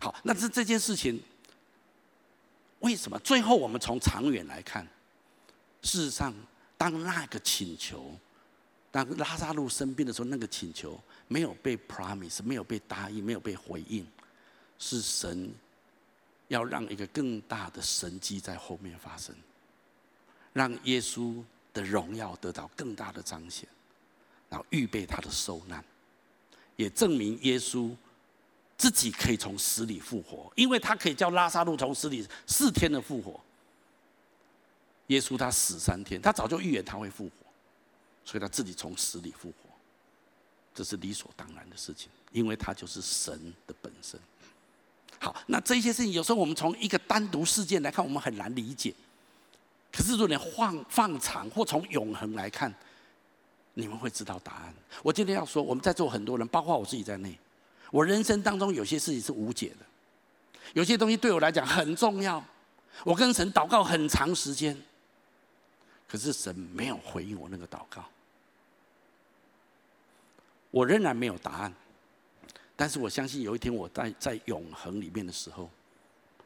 [0.00, 1.20] 好，那这这件事情，
[2.80, 4.86] 为什么最后我们从长远来看，
[5.82, 6.34] 事实上，
[6.76, 8.12] 当那个请求，
[8.90, 14.06] 当拉撒路生病的时候，那个请求没有被 promise，没有被答应，没有被回应，
[14.78, 15.52] 是神
[16.48, 19.34] 要让一个更大的神迹在后面发生，
[20.52, 21.42] 让耶稣。
[21.74, 23.68] 的荣耀得到更大的彰显，
[24.48, 25.84] 然后预备他的受难，
[26.74, 27.94] 也证明耶稣
[28.78, 33.38] 自己可以从死里复活，因为他可以叫拉撒路从死里四天的复活。
[35.08, 37.32] 耶稣他死三天，他早就预言他会复活，
[38.24, 39.68] 所以他自己从死里复活，
[40.74, 44.18] 这是理所当然的事情，因为他就是神的本身。
[45.18, 48.94] 好，那这些事情有时候我们从一个单独事件来看，我们很难理解。
[49.90, 52.72] 可是，如果你放放长或从永恒来看，
[53.74, 54.74] 你们会知道答案。
[55.02, 57.36] 我今天要说，我们在座很多人，包括我自己在内，
[57.90, 59.86] 我人生当中有些事情是无解的，
[60.74, 62.42] 有些东西对我来讲很重要，
[63.04, 64.76] 我跟神祷告很长时间，
[66.06, 68.04] 可是神没有回应我那个祷告，
[70.70, 71.72] 我仍然没有答案。
[72.76, 75.68] 但是我相信有一天我在在永恒里面的时候，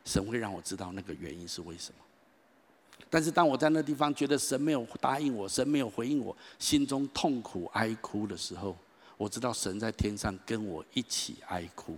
[0.04, 1.98] 神会让我知道那个原因是为什么。
[3.10, 8.74] 但是当我在那地方觉得神没有答应我，神没有回应我，心中痛苦哀哭的时候，
[9.22, 11.96] 我知道神在天上跟我一起哀哭，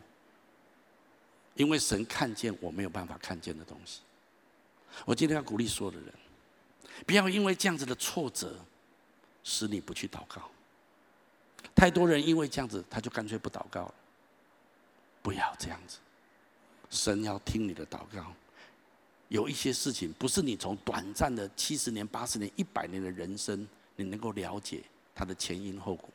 [1.54, 4.02] 因为神看见我没有办法看见的东西。
[5.06, 6.12] 我今天要鼓励所有的人，
[7.06, 8.54] 不要因为这样子的挫折，
[9.42, 10.50] 使你不去祷告。
[11.74, 13.94] 太多人因为这样子，他就干脆不祷告了。
[15.22, 15.96] 不要这样子，
[16.90, 18.34] 神要听你的祷告。
[19.28, 23.66] 有一些事情不是你从短暂的七十年、八十年、一百年的人生，
[23.96, 26.10] 你能够了解它的前因后果。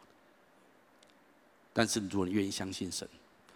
[1.80, 3.08] 但是如果你愿意相信神，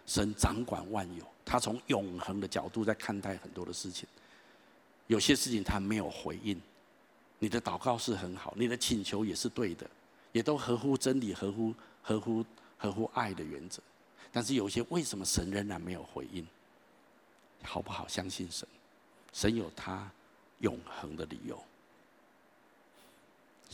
[0.08, 4.08] 神掌管万有，他从永恒的角度在看待很多的事情。
[5.08, 6.58] 有些事情他没有回应，
[7.38, 9.86] 你的祷告是很好，你的请求也是对的，
[10.32, 12.46] 也都合乎真理、合乎合乎
[12.78, 13.84] 合乎爱的原则。
[14.32, 16.48] 但是有一些为什么神仍然没有回应？
[17.62, 18.66] 好不好相信神？
[19.34, 20.10] 神有他
[20.60, 21.62] 永恒的理由。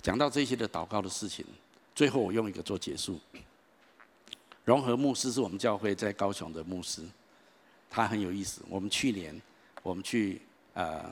[0.01, 1.45] 讲到这些的祷告的事情，
[1.93, 3.19] 最后我用一个做结束。
[4.69, 7.01] 融合牧师是我们教会在高雄的牧师，
[7.89, 8.61] 他很有意思。
[8.69, 9.41] 我们去年
[9.81, 10.39] 我们去
[10.75, 11.09] 呃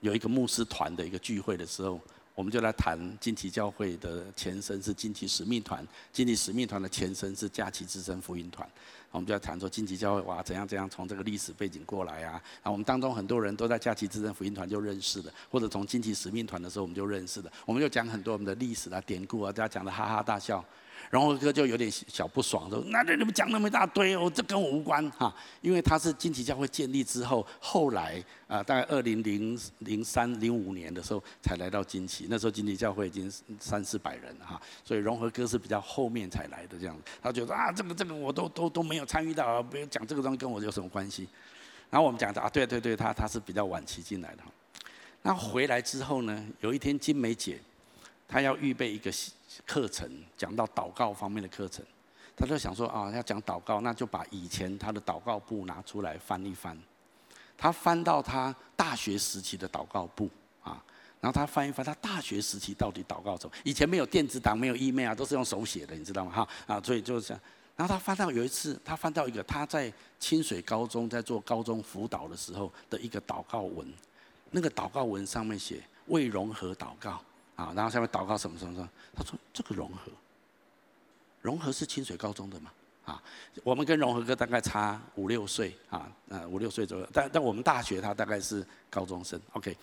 [0.00, 2.00] 有一个牧师团的一个聚会的时候。
[2.34, 8.68] 我们就来谈惊奇教会的前身是惊奇使命团，惊奇使命团的前身是佳期之声福音团。
[9.10, 12.32] 我们就要谈说惊奇教会哇怎样怎样从这个历史背景过来啊。
[12.32, 17.50] 然后我们当中很多人都在佳期之声福音团就认识了，或者从惊奇使命团的时候我们就认识了。
[17.64, 20.62] 我们就讲很多我们的历史啊典故啊，大家讲的哈哈大笑。
[21.10, 36.96] 荣和哥就有点小不爽，说：“那你们讲那么一大堆，我这跟我无关哈。”因为他是惊奇教会建立之后，后来啊，大概二零零零三零五年的时候才来到惊奇，那时候惊奇教会已经三四百人了哈，所以荣和哥是比较后面才来的这样。
[37.22, 41.28] 他觉得啊，这个这个我都都都没有参与到，不要讲这个东西跟我有什么关系。
[41.88, 44.42] 然后我们讲的啊，对对对，他他是比较晚期进来的。
[45.22, 47.60] 那回来之后呢，有一天金梅姐，
[48.28, 49.12] 他要预备一个。
[49.64, 50.06] 课程
[50.36, 51.82] 讲到祷告方面的课程，
[52.36, 56.78] 他就想说啊，要讲祷告，那就把以前他的祷告簿拿出来翻一翻。
[57.56, 60.28] 他翻到他大学时期的祷告簿
[60.62, 60.82] 啊，
[61.22, 63.52] 然后他翻一翻，他大学时期到底祷告什么？
[63.64, 66.32] 以前没有电子档，没有 email 啊，都是用手写的，你知道吗？
[66.32, 67.42] 哈啊，所以就是这样。
[67.76, 73.90] 然后他翻到有一次，他翻到一个他在清水高中在做高中辅导的时候的一个祷告文，
[74.50, 77.22] 那个祷告文上面写为融合祷告。
[77.56, 78.88] 啊，然后下面祷告什么什么什么？
[79.14, 80.12] 他说这个融合，
[81.42, 82.70] 融合是清水高中的嘛？
[83.04, 83.22] 啊，
[83.64, 87.08] 我们跟融合哥大概差五六岁啊，呃五六岁左右。
[87.12, 89.40] 但但我们大学他大概是高中生。
[89.52, 89.76] OK，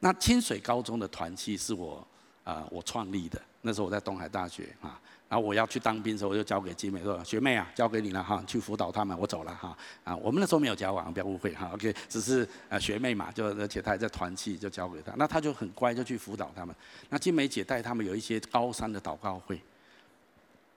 [0.00, 2.06] 那清水高中的团契是我
[2.44, 4.98] 啊、我创立的那时候我在东海大学啊，
[5.28, 11.70] 然后我要去当兵的时候，我就交给金美说：“学妹啊，交给你了哈，去辅导他们，我走了哈。”啊，我们那时候没有交往，不要误会哈。
[11.74, 15.12] OK，只是呃学妹嘛，就而且她还在团契，就交给她。
[15.16, 16.74] 那她就很乖，就去辅导他们。
[17.10, 19.60] 那金美姐带他们有一些高三的祷告会，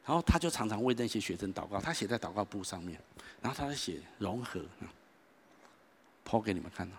[0.05, 2.99] 然后她就常常为那些学生祷告，她写在祷告簿上面，
[3.41, 4.59] 然后她在写融合，
[6.25, 6.97] 抛给你们看到。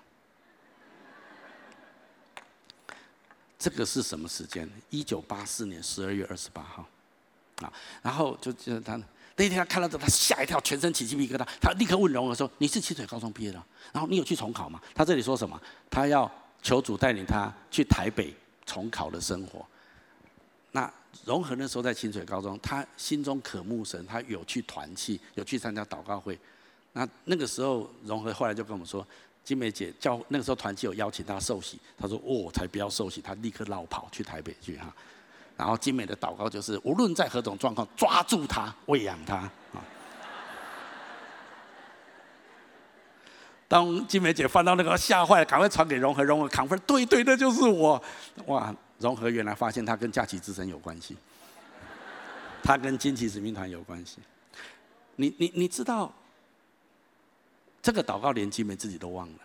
[3.59, 4.69] 这个是什么时间？
[4.89, 6.85] 一九八四年十二月二十八号，
[8.03, 8.97] 然后就就他
[9.37, 11.47] 那天他看到这，他吓一跳，全身起鸡皮疙瘩。
[11.61, 13.63] 他立刻问荣儿说：“你是清水高中毕业的？
[13.93, 15.61] 然后你有去重考吗？”他这里说什么？
[15.91, 16.31] 他要
[16.63, 18.35] 求主带领他去台北
[18.67, 19.67] 重考的生活。
[20.73, 20.93] 那
[21.25, 26.39] 荣和那时候在清水高中，他心中渴慕神，他有去团契，有去参加祷告会。
[26.93, 29.07] 那那个时候，荣和后来就跟我们说。
[29.45, 34.95] 金梅姐叫那个时候团契有邀请他受洗，他说：“哦，才不要受洗，他立刻绕跑去台北去哈。”
[35.63, 39.79] 然后金美的祷告就是：无论在何种状况，抓住他，喂养他啊。
[43.69, 48.03] 当金梅姐翻到那个吓坏了，赶快传给荣和，荣和扛分，对对，那就是我。
[48.47, 51.17] 哇，荣和原来发现他跟假期之神有关系，
[52.61, 54.19] 他跟金旗使命团有关系。
[55.15, 56.13] 你你你知道？
[57.81, 59.39] 这个祷告连金梅自己都忘了，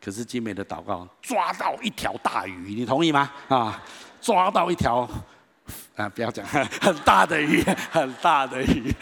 [0.00, 3.32] 可是金梅的祷告抓到一条大鱼，你同意吗？
[3.48, 3.82] 啊，
[4.20, 5.08] 抓到一条
[5.96, 8.94] 啊，不要讲很大的鱼，很大的鱼。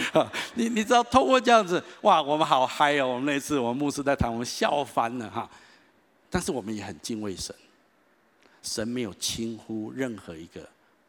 [0.55, 3.09] 你你知道，透过这样子，哇，我们好嗨哦！
[3.09, 5.49] 我们那次我们牧师在谈，我们笑翻了哈。
[6.31, 7.55] 但是我们也很敬畏神，
[8.63, 10.61] 神没有轻忽任何一个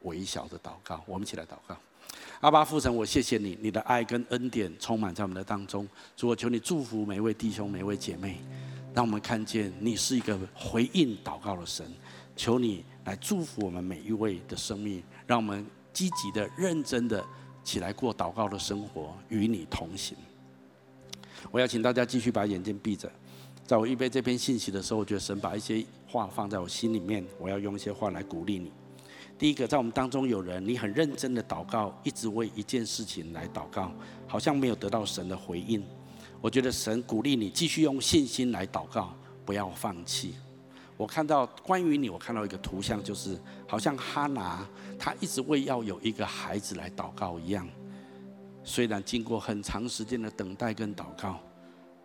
[0.02, 1.02] 微小的祷告。
[1.06, 1.78] 我们一起来祷告。
[2.42, 5.88] 阿爸父神，我谢谢你，你的爱跟恩典充满在我们的当中。
[6.18, 8.42] 主，我求你祝福每一位弟兄、每一位姐妹，
[8.94, 11.86] 让我们看见你是一个回应祷告的神。
[12.36, 17.24] 求你来祝福我们每一位的生命，让我们积极的、认真的
[17.64, 20.18] 起来过祷告的生活，与你同行。
[21.52, 23.10] 我要请大家继续把眼睛闭着。
[23.66, 28.72] 在我预备这篇信息的时候，我觉得神把一些话放在我心里面，我要用一些话来鼓励你。
[29.38, 33.92] 第一个，在我们当中有人，你很认真的祷告，一直为一件事情来祷告，
[34.28, 35.84] 好像没有得到神的回应。
[36.42, 39.14] 我觉得神鼓励你继续用信心来祷告，
[39.46, 40.36] 不要放弃。
[40.98, 43.38] 我看到关于你，我看到一个图像，就是
[43.68, 44.68] 好像哈拿，
[44.98, 47.68] 他一直为要有一个孩子来祷告一样。
[48.64, 51.40] 虽然经过很长时间的等待跟祷告，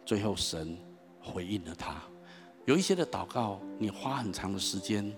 [0.04, 0.76] 最后神
[1.20, 2.02] 回应了他。
[2.66, 5.10] 有一些的祷告，你花很长的时间。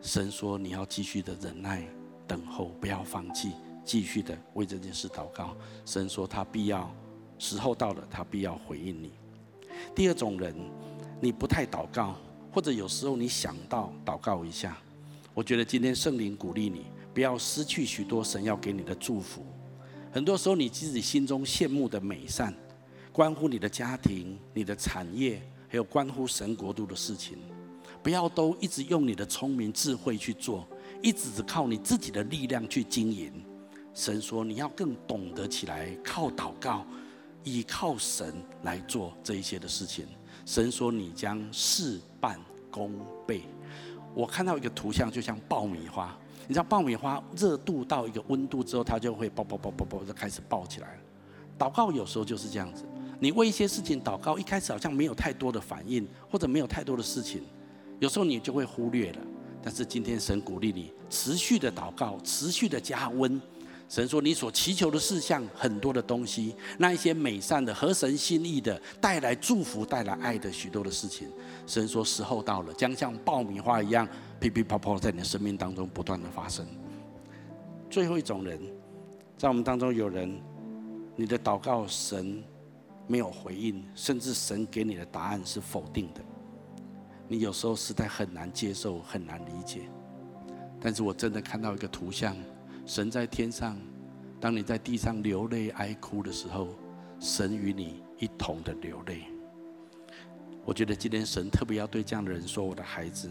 [0.00, 1.82] 神说：“你要继续的忍耐、
[2.26, 3.52] 等候，不要放弃，
[3.86, 6.94] 继续的为这件事祷告。”神说：“他必要
[7.38, 9.12] 时候到了，他必要回应你。”
[9.96, 10.54] 第二种人，
[11.22, 12.16] 你不太祷告，
[12.54, 14.78] 或者有时候你想到祷告一下。
[15.34, 16.82] 我觉得今天圣灵鼓励你，
[17.12, 19.44] 不要失去许多神要给你的祝福。
[20.12, 22.54] 很多时候你自己心中羡慕的美善，
[23.10, 27.38] 关乎你的家庭、你的产业，还有关乎神国度的事情。
[28.04, 30.64] 不要都一直用你的聪明智慧去做，
[31.02, 33.32] 一直只靠你自己的力量去经营。
[33.92, 36.86] 神说你要更懂得起来，靠祷告，
[37.42, 38.32] 依靠神
[38.62, 40.06] 来做这一些的事情。
[40.46, 42.90] 神说你将事半功
[43.26, 43.42] 倍。
[44.14, 46.16] 我看到一个图像，就像爆米花。
[46.48, 51.00] 你知道爆米花热度到一个温度之后，它就会爆爆爆爆爆就开始爆起来了。
[51.58, 52.86] 祷告有时候就是这样子，
[53.20, 57.42] 你为一些事情祷告，一开始好像没有太多的反应，或者没有太多的事情。
[57.98, 59.18] 有时候你就会忽略了，
[59.62, 63.38] 但是今天神鼓励你持续的祷告，持续的加温。
[63.88, 71.28] 神说你所祈求的事项很多的东西，那一些美善的、合神心意的、带来祝福、带来爱的许多的事情，
[71.66, 74.08] 神说时候到了，将像爆米花一样
[74.40, 76.66] 噼噼啪啪在你的生命当中不断的发生。
[77.90, 78.58] 最后一种人，
[79.36, 80.42] 在我们当中有人，
[81.14, 82.42] 你的祷告神
[83.06, 86.20] 没有回应，甚至神给你的答案是否定的。
[87.28, 89.82] 你有时候实在很难接受，很难理解。
[90.80, 92.36] 但是我真的看到一个图像：
[92.86, 93.76] 神在天上，
[94.40, 96.68] 当你在地上流泪哀哭的时候，
[97.18, 99.24] 神与你一同的流泪。
[100.64, 103.30] 我觉得今天神特别要对这样的人说：“我的孩子，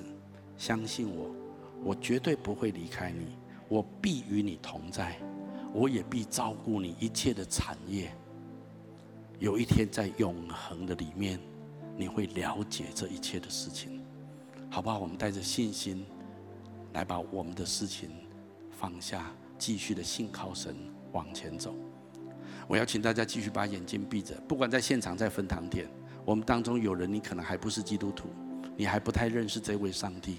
[0.57, 1.35] 相信我，
[1.83, 3.37] 我绝对不会离开你，
[3.69, 5.17] 我必与你同在，
[5.73, 8.11] 我也必照顾你一切的产业。
[9.39, 11.39] 有一天在永恒的里面。”
[11.95, 14.03] 你会了解这一切的事情，
[14.67, 14.97] 好不好？
[14.97, 16.03] 我们带着信心
[16.93, 18.09] 来把我们的事情
[18.71, 20.75] 放下，继续的信靠神
[21.11, 21.75] 往前走。
[22.67, 25.87] 我要请大家继续把眼睛闭着，不管在现场在分堂点，
[26.23, 28.29] 我们当中有人你可能还不是基督徒，
[28.77, 30.37] 你还不太认识这位上帝。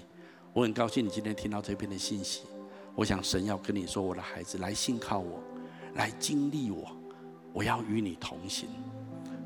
[0.53, 2.43] 我很高兴你今天听到这篇的信息。
[2.95, 5.43] 我想神要跟你说，我的孩子，来信靠我，
[5.95, 6.95] 来经历我，
[7.51, 8.69] 我要与你同行。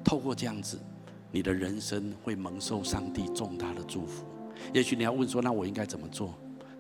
[0.04, 0.80] 透过这样子，
[1.32, 4.24] 你的人生会蒙受上帝重大的祝福。
[4.74, 6.34] 也许你要问说，那我应该怎么做？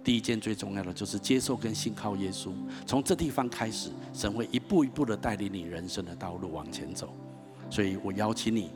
[0.10, 2.50] 第一件最重要的就是接受跟信靠耶稣。
[2.84, 7.14] 从这地方开始，神会一步一步的带领你人生的道路往前走。
[7.70, 8.72] 所以我邀请你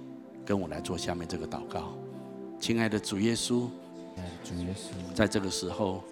[0.45, 1.97] 跟我来做下面这个祷告。
[2.59, 3.67] 亲爱的主耶稣，
[4.43, 6.03] 主耶稣，在这个时候。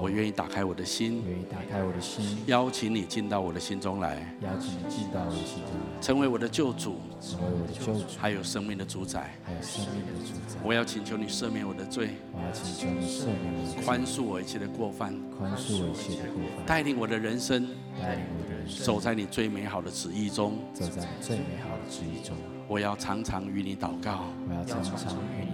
[0.00, 10.58] 我愿意打开我的心，愿意打开我的心，邀请你进到我的心中来，邀请你进到我的心中来，成为我的救主，成为我的救主，还有生命的主宰，还有生命的主宰。
[10.62, 17.68] 我要请求你赦免我的罪，我要请求你赦免我的罪，宽恕我一切的过犯，宽恕我一切的过犯，带领我的人生，
[18.00, 22.36] 带领我的人生，走在你最美好的旨意中，走在你最美好的旨意中。
[22.66, 24.96] 我要常常与你祷告，我要常常
[25.38, 25.53] 与你祷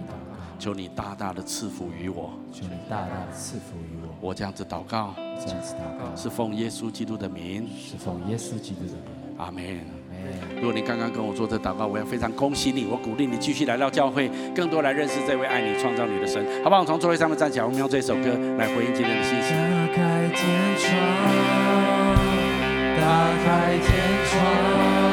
[0.61, 4.09] 求你大大的赐福于我，求你大大的赐福于我。
[4.21, 9.01] 我这样子祷告，这样子祷告，是奉耶稣基督的名，是奉耶稣基督的名。
[9.39, 9.63] 阿门。
[10.57, 16.85] 如果你刚刚跟我做这祷告，我要非常恭喜你，我鼓励你继续来到教会，更多来认识这位爱你、创造你的神，好不好？
[16.85, 19.49] 从座位上面站起来，我们用这首歌来回应今天的信息。
[19.49, 20.93] 打开天窗，
[23.01, 23.89] 打开天
[24.29, 25.10] 窗。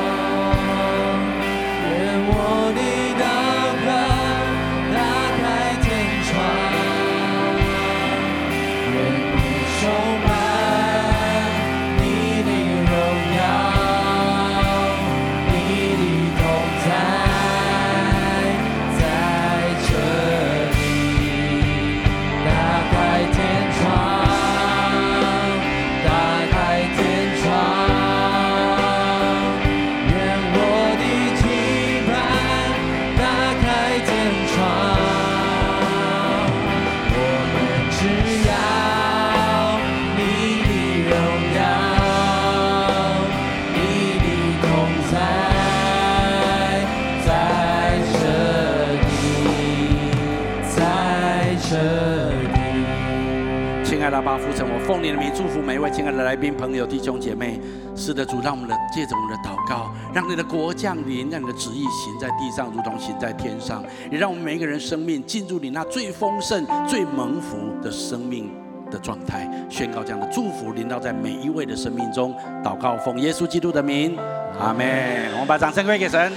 [54.86, 57.60] 奉你的名祝福每一位亲爱的来宾、朋友、弟兄姐妹。
[57.94, 63.82] 是的，主，让我们的借着我们的祷告，让你的国降临，让你的旨意行在地上，如同行在天上。
[64.10, 68.50] 也让我们每一个人生命进入你那最丰盛、最蒙福的生命
[68.90, 69.50] 的状态。
[69.68, 72.34] 宣告这样的祝福临到在每一位的生命中。
[72.62, 74.16] 祷告奉耶稣基督的名，
[74.60, 75.32] 阿门。
[75.32, 76.32] 我们把掌声归给神。